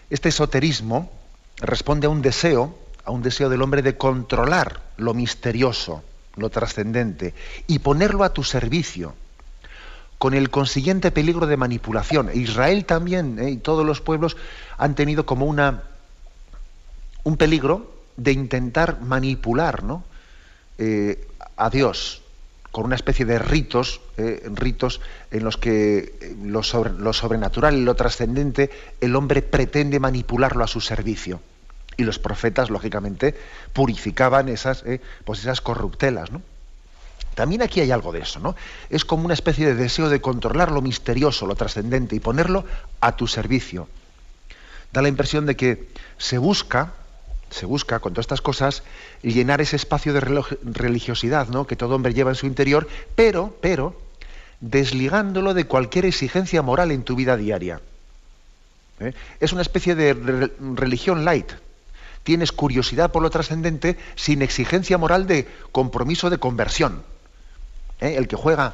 [0.10, 1.12] este esoterismo
[1.58, 6.04] responde a un deseo, a un deseo del hombre de controlar lo misterioso,
[6.36, 7.34] lo trascendente,
[7.66, 9.16] y ponerlo a tu servicio
[10.24, 12.32] con el consiguiente peligro de manipulación.
[12.34, 13.50] Israel también ¿eh?
[13.52, 14.38] y todos los pueblos
[14.78, 15.84] han tenido como una,
[17.26, 20.06] un peligro de intentar manipular ¿no?
[20.78, 22.22] Eh, a Dios
[22.72, 28.70] con una especie de ritos, eh, ritos en los que lo, sobrenatural y lo trascendente
[29.02, 31.42] el hombre pretende manipularlo a su servicio.
[31.98, 33.36] Y los profetas, lógicamente,
[33.74, 34.86] purificaban esas,
[35.26, 36.32] pues esas corruptelas.
[36.32, 36.42] ¿no?
[37.36, 38.56] También aquí hay algo de eso, ¿no?
[38.90, 42.66] Es como una especie de deseo de controlar lo misterioso, lo trascendente y ponerlo
[43.00, 43.88] a tu servicio.
[44.92, 46.94] Da la impresión de que se busca,
[47.50, 48.84] se busca con todas estas cosas
[49.24, 51.66] llenar ese espacio de religiosidad, ¿no?
[51.66, 54.00] Que todo hombre lleva en su interior, pero, pero,
[54.60, 57.82] desligándolo de cualquier exigencia moral en tu vida diaria.
[59.00, 59.14] ¿Eh?
[59.40, 61.52] Es una especie de religión light.
[62.24, 67.04] Tienes curiosidad por lo trascendente sin exigencia moral de compromiso de conversión.
[68.04, 68.18] ¿Eh?
[68.18, 68.74] el que juega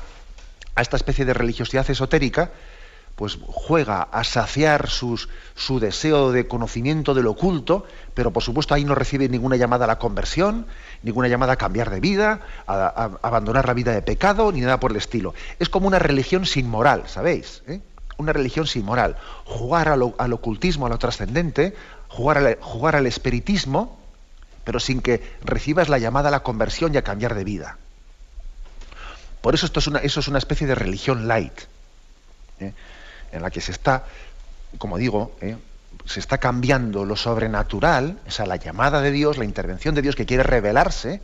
[0.76, 2.52] a esta especie de religiosidad esotérica,
[3.16, 5.20] pues juega a saciar su
[5.82, 10.00] deseo de conocimiento del oculto, pero por supuesto ahí no recibe ninguna llamada a la
[10.00, 10.68] conversión,
[11.04, 14.92] ninguna llamada a cambiar de vida, a, abandonar la vida de pecado, ni nada por
[14.92, 15.34] el estilo.
[15.60, 17.62] Es como una religión sin moral, ¿sabéis?
[17.68, 17.82] ¿Eh?
[18.18, 19.18] Una religión sin moral.
[19.44, 21.76] Jugar al, ocultismo, a lo trascendente,
[22.08, 24.00] jugar al espiritismo,
[24.64, 27.78] pero sin que recibas la llamada a la conversión y a cambiar de vida.
[29.42, 31.60] Por eso esto es una, eso es una especie de religión light,
[32.60, 32.74] ¿eh?
[33.32, 34.04] en la que se está,
[34.78, 35.56] como digo, ¿eh?
[36.06, 40.16] se está cambiando lo sobrenatural, o sea, la llamada de Dios, la intervención de Dios
[40.16, 41.22] que quiere revelarse,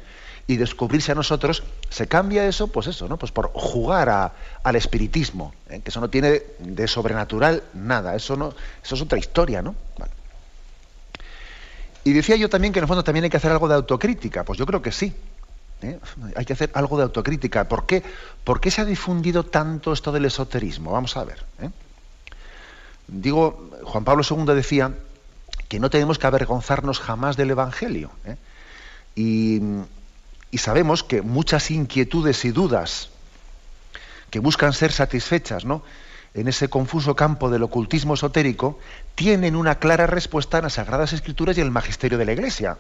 [0.48, 3.18] y descubrirse a nosotros, se cambia eso, pues eso, ¿no?
[3.18, 5.82] Pues por jugar al espiritismo, ¿eh?
[5.84, 9.76] que eso no tiene de sobrenatural nada, eso no, eso es otra historia, ¿no?
[12.04, 14.44] Y decía yo también que en el fondo también hay que hacer algo de autocrítica,
[14.44, 15.16] pues yo creo que sí.
[15.82, 16.00] ¿Eh?
[16.36, 17.68] Hay que hacer algo de autocrítica.
[17.68, 18.04] ¿Por qué?
[18.44, 20.92] ¿Por qué se ha difundido tanto esto del esoterismo?
[20.92, 21.44] Vamos a ver.
[21.62, 21.70] ¿eh?
[23.08, 24.94] Digo, Juan Pablo II decía
[25.68, 28.12] que no tenemos que avergonzarnos jamás del Evangelio.
[29.16, 29.62] Y,
[30.52, 33.10] y sabemos que muchas inquietudes y dudas
[34.30, 35.84] que buscan ser satisfechas ¿no?
[36.34, 38.80] en ese confuso campo del ocultismo esotérico
[39.16, 42.78] tienen una clara respuesta en las Sagradas Escrituras y en el magisterio de la Iglesia.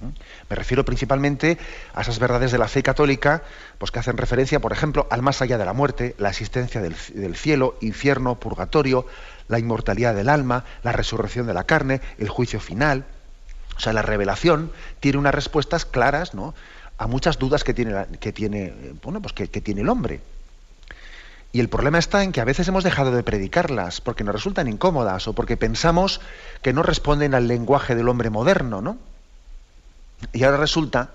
[0.00, 1.58] Me refiero principalmente
[1.94, 3.42] a esas verdades de la fe católica,
[3.78, 7.36] pues que hacen referencia, por ejemplo, al más allá de la muerte, la existencia del,
[7.36, 9.06] cielo, infierno, purgatorio,
[9.48, 13.04] la inmortalidad del alma, la resurrección de la carne, el juicio final.
[13.76, 16.54] O sea, la revelación tiene unas respuestas claras ¿no?
[16.98, 20.20] a muchas dudas que tiene, que bueno, pues que, tiene el hombre.
[21.52, 24.68] Y el problema está en que a veces hemos dejado de predicarlas porque nos resultan
[24.68, 26.20] incómodas o porque pensamos
[26.62, 28.98] que no responden al lenguaje del hombre moderno, ¿no?
[30.32, 31.10] Y ahora resulta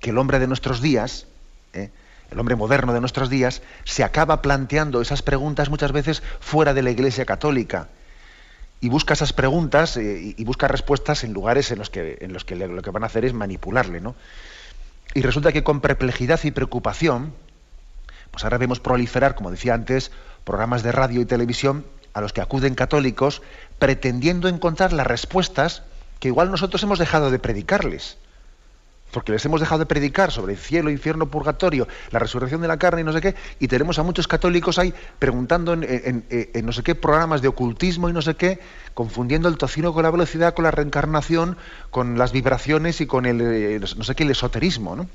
[0.00, 1.26] que el hombre de nuestros días,
[1.72, 1.90] ¿eh?
[2.30, 6.82] el hombre moderno de nuestros días, se acaba planteando esas preguntas muchas veces fuera de
[6.82, 7.88] la Iglesia católica
[8.80, 12.44] y busca esas preguntas eh, y busca respuestas en lugares en los que, en los
[12.44, 14.00] que lo que van a hacer es manipularle.
[14.00, 14.14] ¿no?
[15.14, 17.34] Y resulta que con perplejidad y preocupación,
[18.30, 20.10] pues ahora vemos proliferar, como decía antes,
[20.44, 23.42] programas de radio y televisión a los que acuden católicos
[23.78, 25.82] pretendiendo encontrar las respuestas
[26.20, 28.16] que igual nosotros hemos dejado de predicarles
[29.10, 32.78] porque les hemos dejado de predicar sobre el cielo, infierno, purgatorio, la resurrección de la
[32.78, 36.24] carne y no sé qué, y tenemos a muchos católicos ahí preguntando en,
[36.62, 38.60] no sé qué programas de ocultismo y no sé qué,
[38.94, 41.56] confundiendo el tocino con la velocidad, con la reencarnación,
[41.90, 44.96] con las vibraciones y con el, eh, no sé qué, el esoterismo.
[44.96, 45.08] ¿no?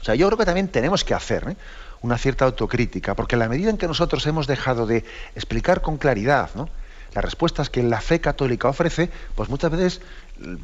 [0.00, 1.56] O sea, yo creo que también tenemos que hacer ¿eh?
[2.02, 5.96] una cierta autocrítica, porque en la medida en que nosotros hemos dejado de explicar con
[5.98, 6.68] claridad, ¿no?
[7.14, 10.00] Las respuestas que la fe católica ofrece, pues muchas veces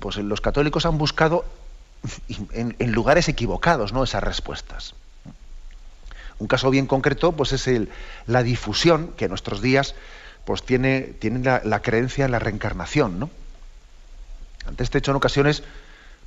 [0.01, 1.45] pues los católicos han buscado
[2.53, 4.05] en, lugares equivocados, ¿no?
[4.05, 4.95] Esas respuestas.
[6.39, 7.91] Un caso bien concreto, pues es el,
[8.27, 9.95] la difusión que en nuestros días
[10.45, 13.31] pues tiene, tiene la, creencia en la reencarnación, ¿no?
[14.67, 15.63] Ante este hecho, en ocasiones,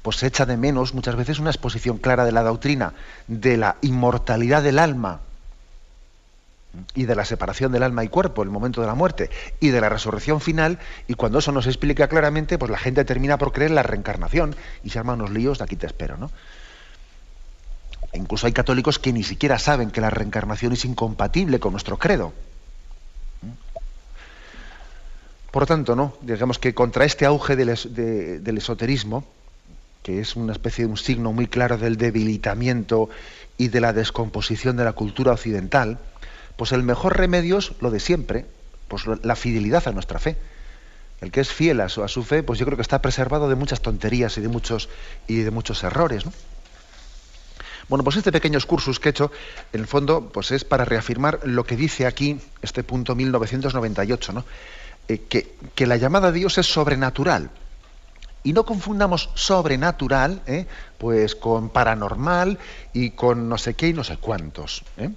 [0.01, 2.93] pues se echa de menos muchas veces una exposición clara de la doctrina
[3.27, 5.19] de la inmortalidad del alma
[6.95, 9.81] y de la separación del alma y cuerpo, el momento de la muerte, y de
[9.81, 13.51] la resurrección final, y cuando eso no se explica claramente, pues la gente termina por
[13.51, 16.31] creer en la reencarnación y se arman unos líos, de aquí te espero, ¿no?
[18.11, 21.97] E incluso hay católicos que ni siquiera saben que la reencarnación es incompatible con nuestro
[21.97, 22.33] credo.
[25.51, 26.13] Por lo tanto, ¿no?
[26.21, 29.25] digamos que contra este auge del esoterismo,
[30.03, 33.09] que es una especie de un signo muy claro del debilitamiento
[33.57, 35.99] y de la descomposición de la cultura occidental,
[36.57, 38.45] pues el mejor remedio es lo de siempre,
[38.87, 40.35] pues la fidelidad a nuestra fe.
[41.21, 43.81] El que es fiel a su, fe, pues yo creo que está preservado de muchas
[43.81, 44.89] tonterías y de muchos,
[45.27, 46.23] y de muchos errores.
[47.89, 49.31] Bueno, pues este pequeño excursus que he hecho,
[49.71, 54.45] en el fondo, pues es para reafirmar lo que dice aquí, este punto 1998, ¿no?
[55.07, 57.49] Eh, que, que, la llamada a Dios es sobrenatural.
[58.43, 60.67] Y no confundamos sobrenatural ¿eh?
[60.97, 62.59] pues con paranormal
[62.93, 64.83] y con no sé qué y no sé cuántos.
[64.97, 65.09] ¿eh?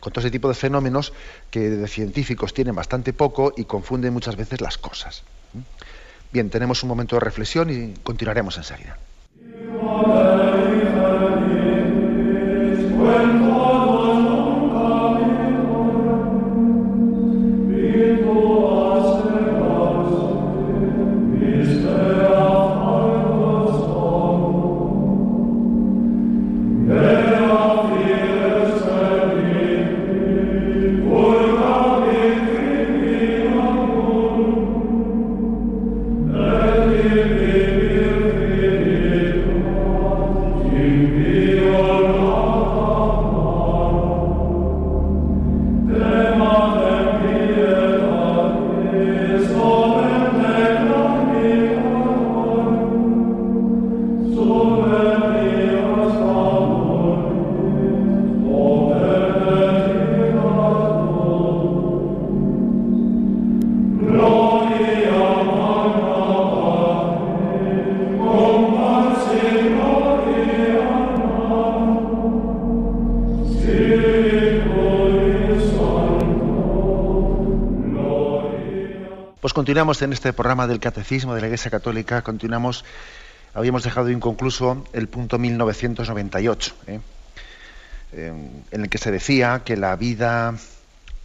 [0.00, 1.12] Con todo ese tipo de fenómenos
[1.50, 5.22] que de científicos tienen bastante poco y confunden muchas veces las cosas.
[6.32, 8.98] Bien, tenemos un momento de reflexión y continuaremos enseguida.
[79.66, 82.84] Continuamos en este programa del Catecismo de la Iglesia Católica, continuamos.
[83.52, 87.00] Habíamos dejado inconcluso el punto 1998, ¿eh?
[88.12, 90.54] en el que se decía que la vida,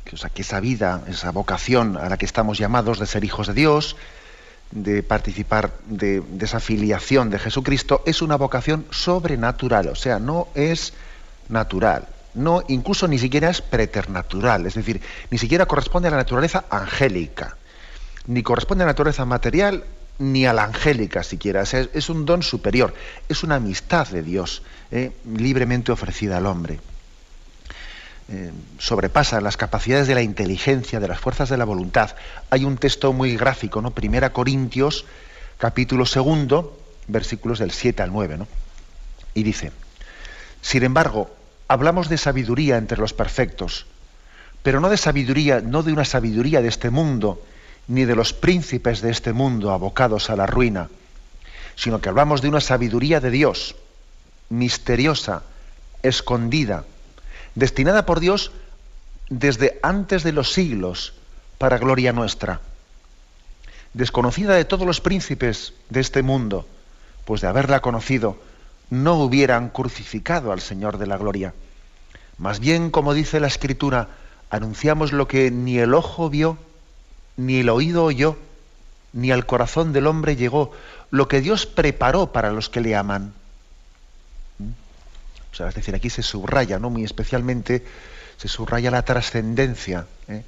[0.05, 3.23] que, o sea, que esa vida, esa vocación a la que estamos llamados de ser
[3.23, 3.95] hijos de Dios,
[4.71, 10.47] de participar de, de, esa filiación de Jesucristo, es una vocación sobrenatural, o sea, no
[10.55, 10.93] es
[11.47, 14.99] natural, no, incluso ni siquiera es preternatural, es decir,
[15.29, 17.57] ni siquiera corresponde a la naturaleza angélica,
[18.27, 19.83] ni corresponde a la naturaleza material,
[20.19, 22.93] ni a la angélica siquiera, es, un don superior,
[23.27, 26.79] es una amistad de Dios, eh, libremente ofrecida al hombre.
[28.29, 32.15] Eh, sobrepasa las capacidades de la inteligencia, de las fuerzas de la voluntad.
[32.49, 33.91] Hay un texto muy gráfico, ¿no?
[33.91, 35.05] Primera Corintios,
[35.57, 38.47] capítulo segundo, versículos del 7 al 9, ¿no?
[39.33, 39.71] Y dice,
[40.61, 41.29] sin embargo,
[41.67, 43.87] hablamos de sabiduría entre los perfectos,
[44.61, 47.41] pero no de sabiduría, no de una sabiduría de este mundo,
[47.87, 50.89] ni de los príncipes de este mundo abocados a la ruina,
[51.75, 53.75] sino que hablamos de una sabiduría de Dios,
[54.49, 55.43] misteriosa,
[56.03, 56.85] escondida,
[57.55, 58.51] destinada por Dios
[59.29, 61.13] desde antes de los siglos
[61.57, 62.59] para gloria nuestra,
[63.93, 66.67] desconocida de todos los príncipes de este mundo,
[67.25, 68.41] pues de haberla conocido,
[68.89, 71.53] no hubieran crucificado al Señor de la gloria.
[72.37, 74.09] Más bien, como dice la Escritura,
[74.49, 76.57] anunciamos lo que ni el ojo vio,
[77.37, 78.37] ni el oído oyó,
[79.13, 80.71] ni al corazón del hombre llegó
[81.09, 83.33] lo que Dios preparó para los que le aman.
[85.51, 86.89] O sea, es decir, aquí se subraya, ¿no?
[86.89, 87.83] Muy especialmente
[88.37, 90.07] se subraya la trascendencia.
[90.27, 90.43] ¿eh?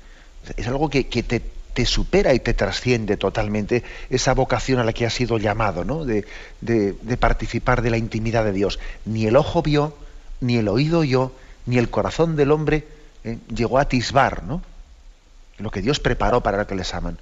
[0.56, 1.41] Es algo que, te,
[1.74, 6.06] te, supera y te trasciende totalmente esa vocación a la que has sido llamado, ¿no?
[6.06, 6.26] De,
[6.62, 8.80] de participar de la intimidad de Dios.
[9.04, 9.98] Ni el ojo vio,
[10.39, 11.34] ni el oído oyó,
[11.65, 12.88] ni el corazón del hombre
[13.24, 13.38] ¿eh?
[13.54, 14.62] llegó a atisbar, ¿no?
[15.58, 17.18] Lo que Dios preparó para los que les aman.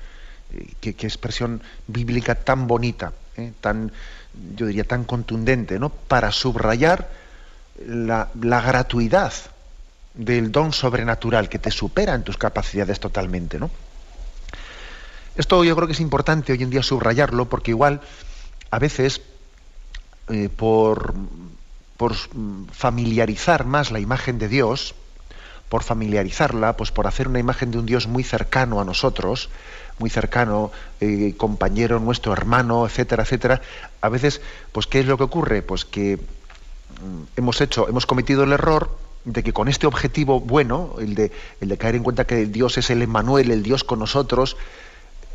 [0.53, 3.53] Eh, qué, expresión bíblica tan bonita, ¿eh?
[3.61, 3.91] tan,
[4.55, 5.89] yo diría, tan contundente, ¿no?
[5.89, 7.09] Para subrayar
[7.85, 9.33] la, gratuidad
[10.13, 13.69] del don sobrenatural que te supera en tus capacidades totalmente, ¿no?
[15.37, 18.01] Esto yo creo que es importante hoy en día subrayarlo porque igual
[18.69, 19.21] a veces
[20.29, 21.13] eh, por,
[21.95, 22.15] por
[22.73, 24.93] familiarizar más la imagen de Dios,
[25.71, 29.49] por familiarizarla, pues por hacer una imagen de un Dios muy cercano a nosotros,
[29.99, 33.61] muy cercano, eh, compañero nuestro, hermano, etcétera, etcétera,
[34.01, 34.41] a veces,
[34.73, 35.61] pues ¿qué es lo que ocurre?
[35.61, 40.95] Pues que mm, hemos hecho, hemos cometido el error de que con este objetivo bueno,
[40.99, 43.99] el de, el de caer en cuenta que Dios es el Emmanuel, el Dios con
[43.99, 44.57] nosotros,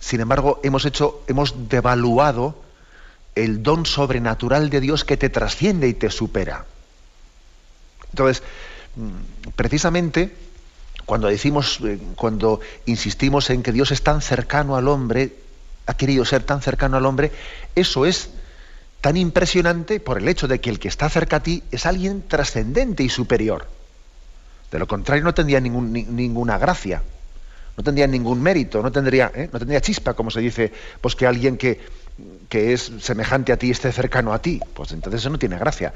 [0.00, 2.56] sin embargo, hemos hecho, hemos devaluado
[3.36, 6.66] el don sobrenatural de Dios que te trasciende y te supera.
[8.10, 8.42] Entonces,
[9.54, 10.32] precisamente
[11.06, 15.32] cuando decimos, eh, cuando insistimos en que Dios es tan cercano al hombre,
[15.86, 17.30] ha querido ser tan cercano al hombre,
[17.76, 18.30] eso es
[19.00, 22.24] tan impresionante por el hecho de que el que está cerca a ti es alguien
[22.26, 23.68] trascendente y superior.
[24.72, 27.02] De lo contrario no tendría ninguna gracia,
[27.76, 29.48] no tendría ningún mérito, no tendría, ¿eh?
[29.52, 31.80] no tendría chispa, como se dice, pues que alguien que,
[32.48, 34.60] que es semejante a ti esté cercano a ti.
[34.74, 35.92] Pues entonces eso no tiene gracia.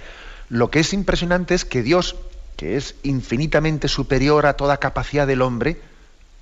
[0.50, 2.14] Lo que es impresionante es que Dios
[2.60, 5.80] que es infinitamente superior a toda capacidad del hombre,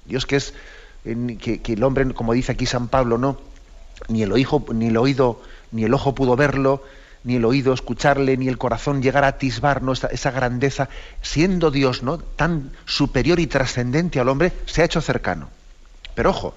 [0.04, 0.52] Dios que es
[1.04, 3.38] que, el hombre, como dice aquí San Pablo, no,
[4.08, 5.40] ni el oído, ni el oído,
[5.70, 6.82] ni el ojo pudo verlo,
[7.22, 10.88] ni el oído escucharle, ni el corazón llegar a atisbar esa, esa, grandeza,
[11.22, 12.18] siendo Dios ¿no?
[12.18, 15.48] tan superior y trascendente al hombre, se ha hecho cercano.
[16.16, 16.56] Pero ojo,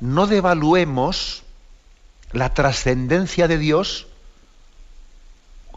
[0.00, 1.44] no devaluemos
[2.32, 4.08] la trascendencia de Dios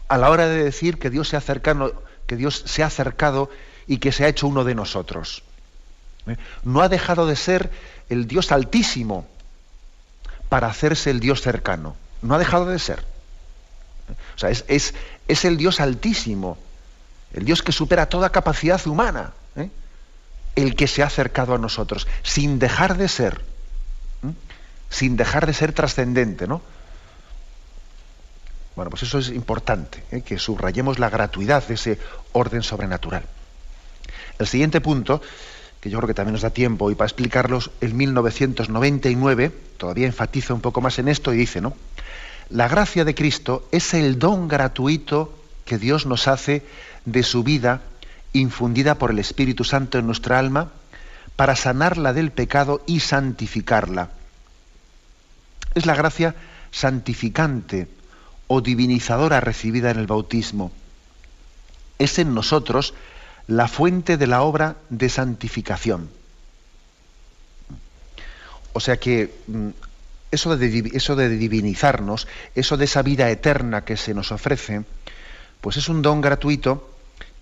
[0.08, 1.92] a la hora de decir que Dios sea cercano
[2.26, 3.50] que Dios se ha acercado
[3.86, 5.42] y que se ha hecho uno de nosotros.
[6.26, 6.36] ¿Eh?
[6.62, 7.70] No ha dejado de ser
[8.08, 9.26] el Dios altísimo
[10.48, 11.96] para hacerse el Dios cercano.
[12.22, 13.00] No ha dejado de ser.
[13.00, 14.14] ¿Eh?
[14.34, 14.64] O sea, es,
[15.28, 16.58] es, el Dios altísimo,
[17.32, 19.70] el Dios que supera toda capacidad humana, ¿eh?
[20.56, 23.44] el que se ha acercado a nosotros, sin dejar de ser,
[24.88, 26.62] sin dejar de ser trascendente, ¿no?
[28.76, 30.22] Bueno, pues eso es importante, ¿eh?
[30.22, 31.98] que subrayemos la gratuidad de ese
[32.32, 33.24] orden sobrenatural.
[34.38, 35.22] El siguiente punto,
[35.80, 40.54] que yo creo que también nos da tiempo y para explicarlos, el 1999 todavía enfatiza
[40.54, 41.74] un poco más en esto y dice, ¿no?
[42.50, 46.62] La gracia de Cristo es el don gratuito que Dios nos hace
[47.04, 47.82] de su vida
[48.32, 50.72] infundida por el Espíritu Santo en nuestra alma
[51.36, 54.10] para sanarla del pecado y santificarla.
[55.74, 56.34] Es la gracia
[56.70, 57.88] santificante
[58.46, 60.72] o divinizadora recibida en el bautismo.
[61.98, 62.94] Es en nosotros
[63.46, 66.10] la fuente de la obra de santificación.
[68.72, 69.68] O sea que mm,
[70.30, 74.84] eso de, eso de divinizarnos, eso de esa vida eterna que se nos ofrece,
[75.60, 76.90] pues es un don gratuito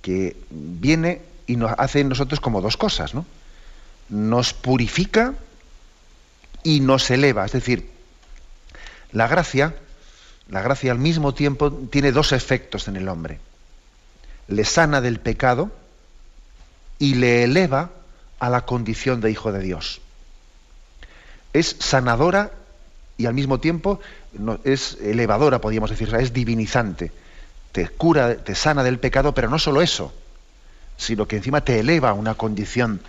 [0.02, 3.24] que viene y nos hace en nosotros como dos cosas, ¿no?
[4.08, 5.34] Nos purifica
[6.62, 7.46] y nos eleva.
[7.46, 7.88] Es decir,
[9.12, 9.74] la gracia,
[10.48, 13.40] la gracia al mismo tiempo tiene dos efectos en el hombre.
[14.48, 15.70] Le sana del pecado
[16.98, 17.90] y le eleva
[18.38, 20.00] a la condición de hijo de Dios.
[21.52, 22.52] Es sanadora
[23.16, 24.00] y al mismo tiempo
[24.64, 27.12] es elevadora, podríamos decir, es divinizante.
[27.72, 30.12] Te cura, te sana del pecado, pero no solo eso,
[30.96, 33.00] sino que encima te eleva a una condición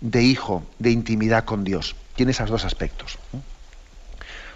[0.00, 1.94] de hijo, de intimidad con Dios.
[2.16, 3.18] Tiene esos dos aspectos.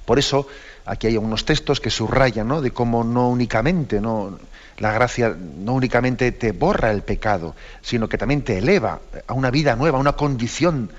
[0.04, 0.46] Por eso,
[0.84, 2.60] aquí hay unos textos que subrayan ¿no?
[2.60, 4.38] de cómo no únicamente, ¿no?
[4.78, 9.50] la gracia no únicamente te borra el pecado, sino que también te eleva a una
[9.50, 10.90] vida nueva, a una condición,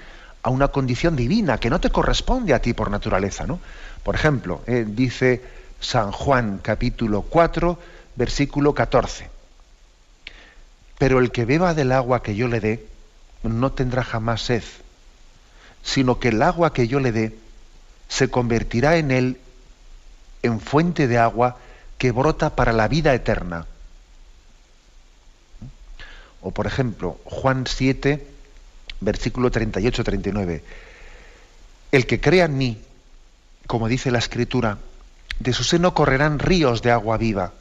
[0.44, 3.46] a una condición divina que no te corresponde a ti por naturaleza.
[3.46, 3.60] ¿no?
[4.04, 5.42] Por ejemplo, eh, dice
[5.80, 7.78] San Juan capítulo 4,
[8.16, 9.30] versículo 14.
[10.98, 12.86] Pero el que beba del agua que yo le dé,
[13.44, 14.64] no tendrá jamás sed,
[15.84, 17.38] sino que el agua que yo le dé
[18.08, 19.40] se convertirá en él
[20.46, 21.58] en fuente de agua
[21.98, 23.66] que brota para la vida eterna.
[26.42, 28.26] O por ejemplo, Juan 7,
[29.02, 30.62] versículo 38-39.
[31.92, 32.82] El que crea en mí,
[33.68, 34.78] como dice la escritura,
[35.40, 37.54] de su seno correrán ríos de agua viva.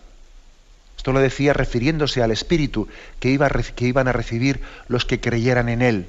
[0.96, 2.88] Esto lo decía refiriéndose al Espíritu
[3.20, 6.06] que, iba que iban a recibir los que creyeran en Él,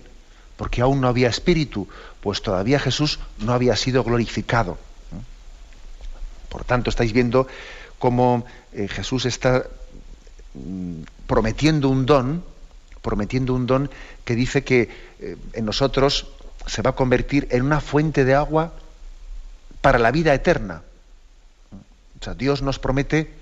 [0.58, 1.88] porque aún no había Espíritu,
[2.22, 4.78] pues todavía Jesús no había sido glorificado.
[6.56, 7.50] Por tanto, estáis viendo
[8.00, 9.66] cómo eh, Jesús está
[10.54, 12.46] mm, prometiendo un don,
[13.02, 13.90] prometiendo un don
[14.24, 14.88] que dice que
[15.20, 16.32] eh, en nosotros
[16.66, 18.72] se va a convertir en una fuente de agua
[19.82, 20.84] para la vida eterna.
[22.22, 23.34] O sea, Dios nos promete,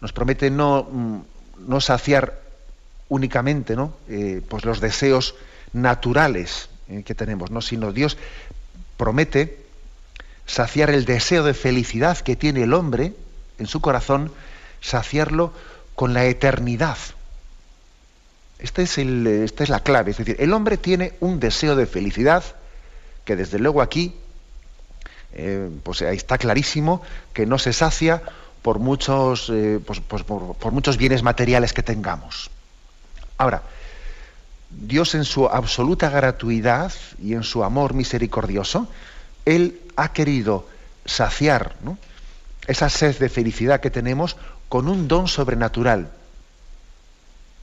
[0.00, 1.18] nos promete no, mm,
[1.66, 2.40] no saciar
[3.08, 3.94] únicamente ¿no?
[4.08, 5.34] Eh, pues los deseos
[5.72, 6.68] naturales
[7.04, 7.60] que tenemos, ¿no?
[7.60, 8.16] sino Dios
[8.96, 9.63] promete
[10.46, 13.14] saciar el deseo de felicidad que tiene el hombre
[13.58, 14.32] en su corazón,
[14.80, 15.52] saciarlo
[15.94, 16.98] con la eternidad.
[18.58, 20.12] Este es esta es la clave.
[20.12, 22.44] Es decir, el hombre tiene un deseo de felicidad
[23.24, 24.14] que desde luego aquí
[25.32, 28.22] eh, pues está clarísimo que no se sacia
[28.62, 32.50] por muchos, eh, pues, pues, por, muchos bienes materiales que tengamos.
[33.36, 33.62] Ahora,
[34.70, 36.92] Dios en su absoluta gratuidad
[37.22, 38.88] y en su amor misericordioso,
[39.44, 40.68] Él ha querido
[41.04, 41.74] saciar
[42.66, 44.36] esa sed de felicidad que tenemos
[44.68, 46.10] con un don sobrenatural,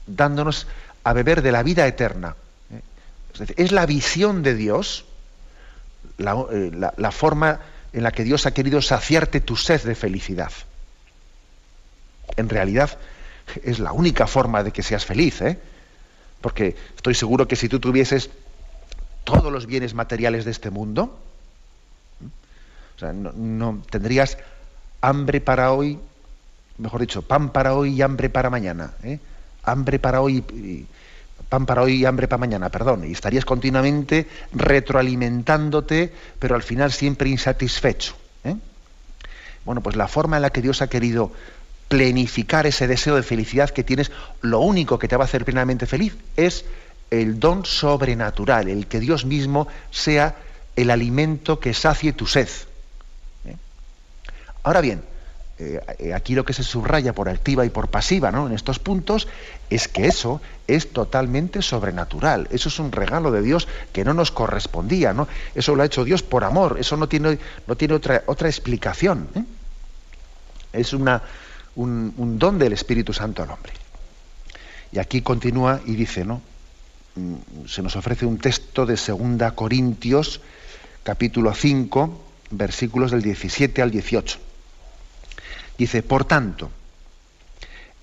[0.06, 0.66] dándonos
[1.04, 2.36] a beber de la vida eterna.
[3.56, 5.04] Es, la visión de Dios,
[6.18, 7.60] eh, la, forma
[7.92, 10.52] en la que Dios ha querido saciarte tu sed de felicidad.
[12.36, 12.98] En realidad
[13.62, 15.58] es la única forma de que seas feliz, ¿eh?
[16.40, 18.30] porque estoy seguro que si tú tuvieses
[19.24, 21.18] todos los bienes materiales de este mundo,
[23.12, 24.38] no, tendrías
[25.00, 25.98] hambre para hoy,
[26.78, 28.92] mejor dicho, pan para hoy y hambre para mañana.
[29.02, 29.18] ¿eh?
[29.64, 30.86] Hambre para hoy, y,
[31.48, 33.04] pan para hoy y hambre para mañana, perdón.
[33.04, 38.14] Y estarías continuamente retroalimentándote, pero al final siempre insatisfecho.
[38.44, 38.56] ¿eh?
[39.64, 41.32] Bueno, pues la forma en la que Dios ha querido
[41.88, 45.86] plenificar ese deseo de felicidad que tienes, lo único que te va a hacer plenamente
[45.86, 46.64] feliz es
[47.10, 50.36] el don sobrenatural, el que Dios mismo sea
[50.74, 52.48] el alimento que sacie tu sed.
[54.62, 55.02] Ahora bien,
[55.58, 58.46] eh, eh, aquí lo que se subraya por activa y por pasiva ¿no?
[58.46, 59.28] en estos puntos
[59.70, 62.48] es que eso es totalmente sobrenatural.
[62.50, 65.12] Eso es un regalo de Dios que no nos correspondía.
[65.12, 65.28] ¿no?
[65.54, 66.78] Eso lo ha hecho Dios por amor.
[66.80, 69.28] Eso no tiene, no tiene otra, otra explicación.
[69.34, 69.44] ¿eh?
[70.72, 71.20] Es un,
[71.76, 73.72] un, don del Espíritu Santo al hombre.
[74.90, 76.40] Y aquí continúa y dice, ¿no?
[77.14, 80.40] Mm, se nos ofrece un texto de 2 Corintios,
[81.02, 84.51] capítulo 5, versículos del 17 al 18.
[85.78, 86.70] Dice, por tanto,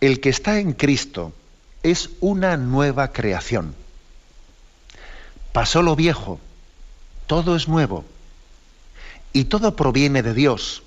[0.02, 1.34] el que está en Cristo
[1.84, 3.76] es una nueva creación.
[5.52, 6.40] Pasó lo viejo,
[7.28, 8.06] todo es nuevo,
[9.34, 10.84] y todo proviene de Dios,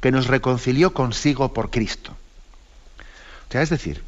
[0.00, 2.16] que nos reconcilió consigo por Cristo.
[3.48, 4.02] O sea, es decir,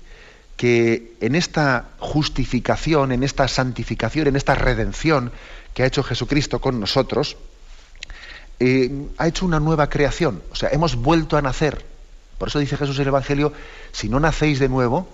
[0.56, 5.32] que en esta justificación, en esta santificación, en esta redención
[5.74, 7.36] que ha hecho Jesucristo con nosotros,
[8.58, 10.42] eh, ha hecho una nueva creación.
[10.50, 11.84] O sea, hemos vuelto a nacer
[12.38, 13.52] por eso dice Jesús en el Evangelio,
[13.92, 15.08] si no nacéis de nuevo,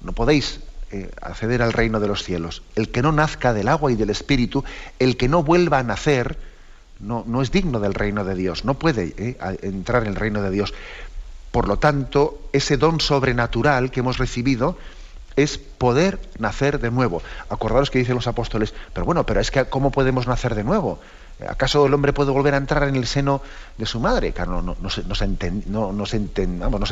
[0.00, 0.60] no podéis
[0.90, 2.62] eh, acceder al reino de los cielos.
[2.76, 4.64] El que no nazca del agua y del espíritu,
[4.98, 6.38] el que no vuelva a nacer,
[7.00, 9.36] no, no es digno del reino de Dios, no puede ¿eh?
[9.62, 10.72] entrar en el reino de Dios.
[11.50, 14.76] Por lo tanto, ese don sobrenatural que hemos recibido
[15.36, 17.22] es poder nacer de nuevo.
[17.48, 21.00] Acordaros que dicen los apóstoles, pero bueno, pero es que ¿cómo podemos nacer de nuevo?
[21.48, 23.42] ¿Acaso el hombre puede volver a entrar en el seno
[23.76, 24.32] de su madre?
[24.32, 24.88] Claro, no, no,
[26.06, 26.16] se,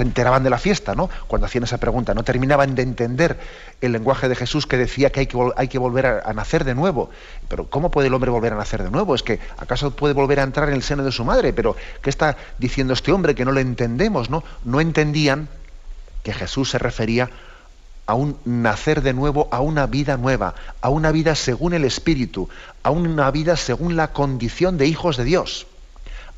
[0.02, 1.08] enteraban de la fiesta, ¿no?
[1.28, 3.38] Cuando hacían esa pregunta, no terminaban de entender
[3.80, 6.74] el lenguaje de Jesús que decía que hay que, hay que volver a, nacer de
[6.74, 7.10] nuevo.
[7.48, 9.14] Pero ¿cómo puede el hombre volver a nacer de nuevo?
[9.14, 11.52] Es que ¿acaso puede volver a entrar en el seno de su madre?
[11.52, 14.42] Pero ¿qué está diciendo este hombre que no lo entendemos, no?
[14.64, 15.48] No entendían
[16.24, 17.51] que Jesús se refería a
[18.14, 22.48] un nacer de nuevo, a una vida nueva, a una vida según el Espíritu,
[22.82, 25.66] a una vida según la condición de hijos de Dios,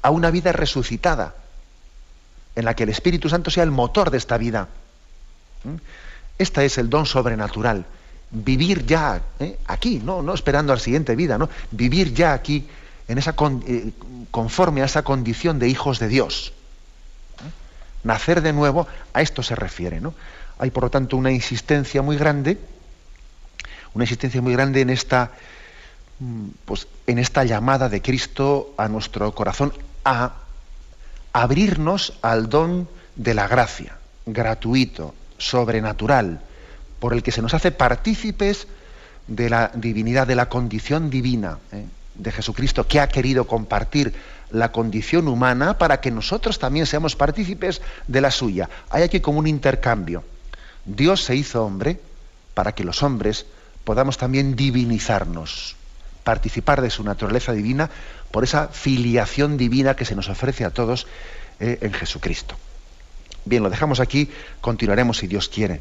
[0.03, 1.35] a una vida resucitada,
[2.55, 4.68] en la que el Espíritu Santo sea el motor de esta vida.
[5.64, 5.77] ¿Mm?
[6.39, 7.85] Este es el don sobrenatural.
[8.31, 9.59] Vivir ya ¿eh?
[9.66, 10.22] aquí, ¿no?
[10.22, 11.49] no esperando a la siguiente vida, ¿no?
[11.70, 12.66] Vivir ya aquí
[13.07, 13.35] en esa
[13.66, 13.93] eh,
[14.31, 16.53] conforme a esa condición de hijos de Dios.
[17.39, 17.51] ¿Eh?
[18.03, 20.14] Nacer de nuevo, a esto se refiere, ¿no?
[20.64, 22.56] Hay, por lo tanto, una insistencia muy grande,
[23.92, 25.32] una insistencia muy grande en esta,
[26.20, 29.74] mm, pues, en esta llamada de Cristo a nuestro corazón
[30.06, 30.36] a
[31.34, 36.40] abrirnos al don de la gracia, gratuito, sobrenatural,
[36.98, 38.66] por el que se nos hace partícipes
[39.26, 41.84] de la divinidad, de la condición divina ¿eh?
[42.14, 44.14] de Jesucristo, que ha querido compartir
[44.50, 48.70] la condición humana para que nosotros también seamos partícipes de la suya.
[48.88, 50.24] Hay aquí como un intercambio.
[50.85, 52.01] Dios se hizo hombre
[52.55, 53.47] para que los hombres
[53.85, 55.76] podamos también divinizarnos,
[56.24, 57.91] participar de su naturaleza divina
[58.30, 61.07] por esa filiación divina que se nos ofrece a todos
[61.61, 62.57] eh, en Jesucristo.
[63.45, 64.30] Bien, lo dejamos aquí,
[64.61, 65.80] continuaremos si Dios quiere.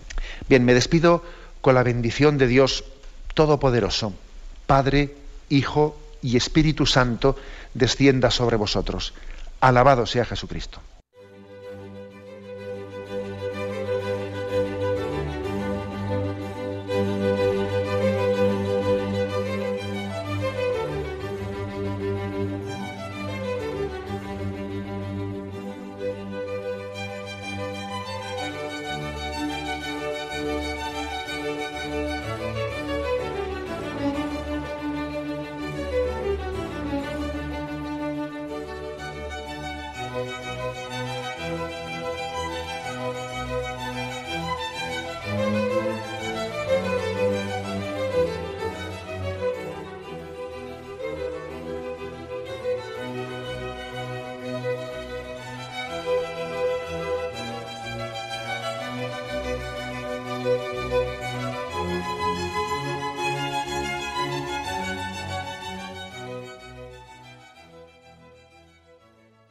[0.49, 1.23] Bien, me despido
[1.61, 2.83] con la bendición de Dios
[3.33, 4.13] Todopoderoso,
[4.67, 5.15] Padre,
[5.49, 7.37] Hijo y Espíritu Santo,
[7.73, 9.13] descienda sobre vosotros.
[9.61, 10.81] Alabado sea Jesucristo.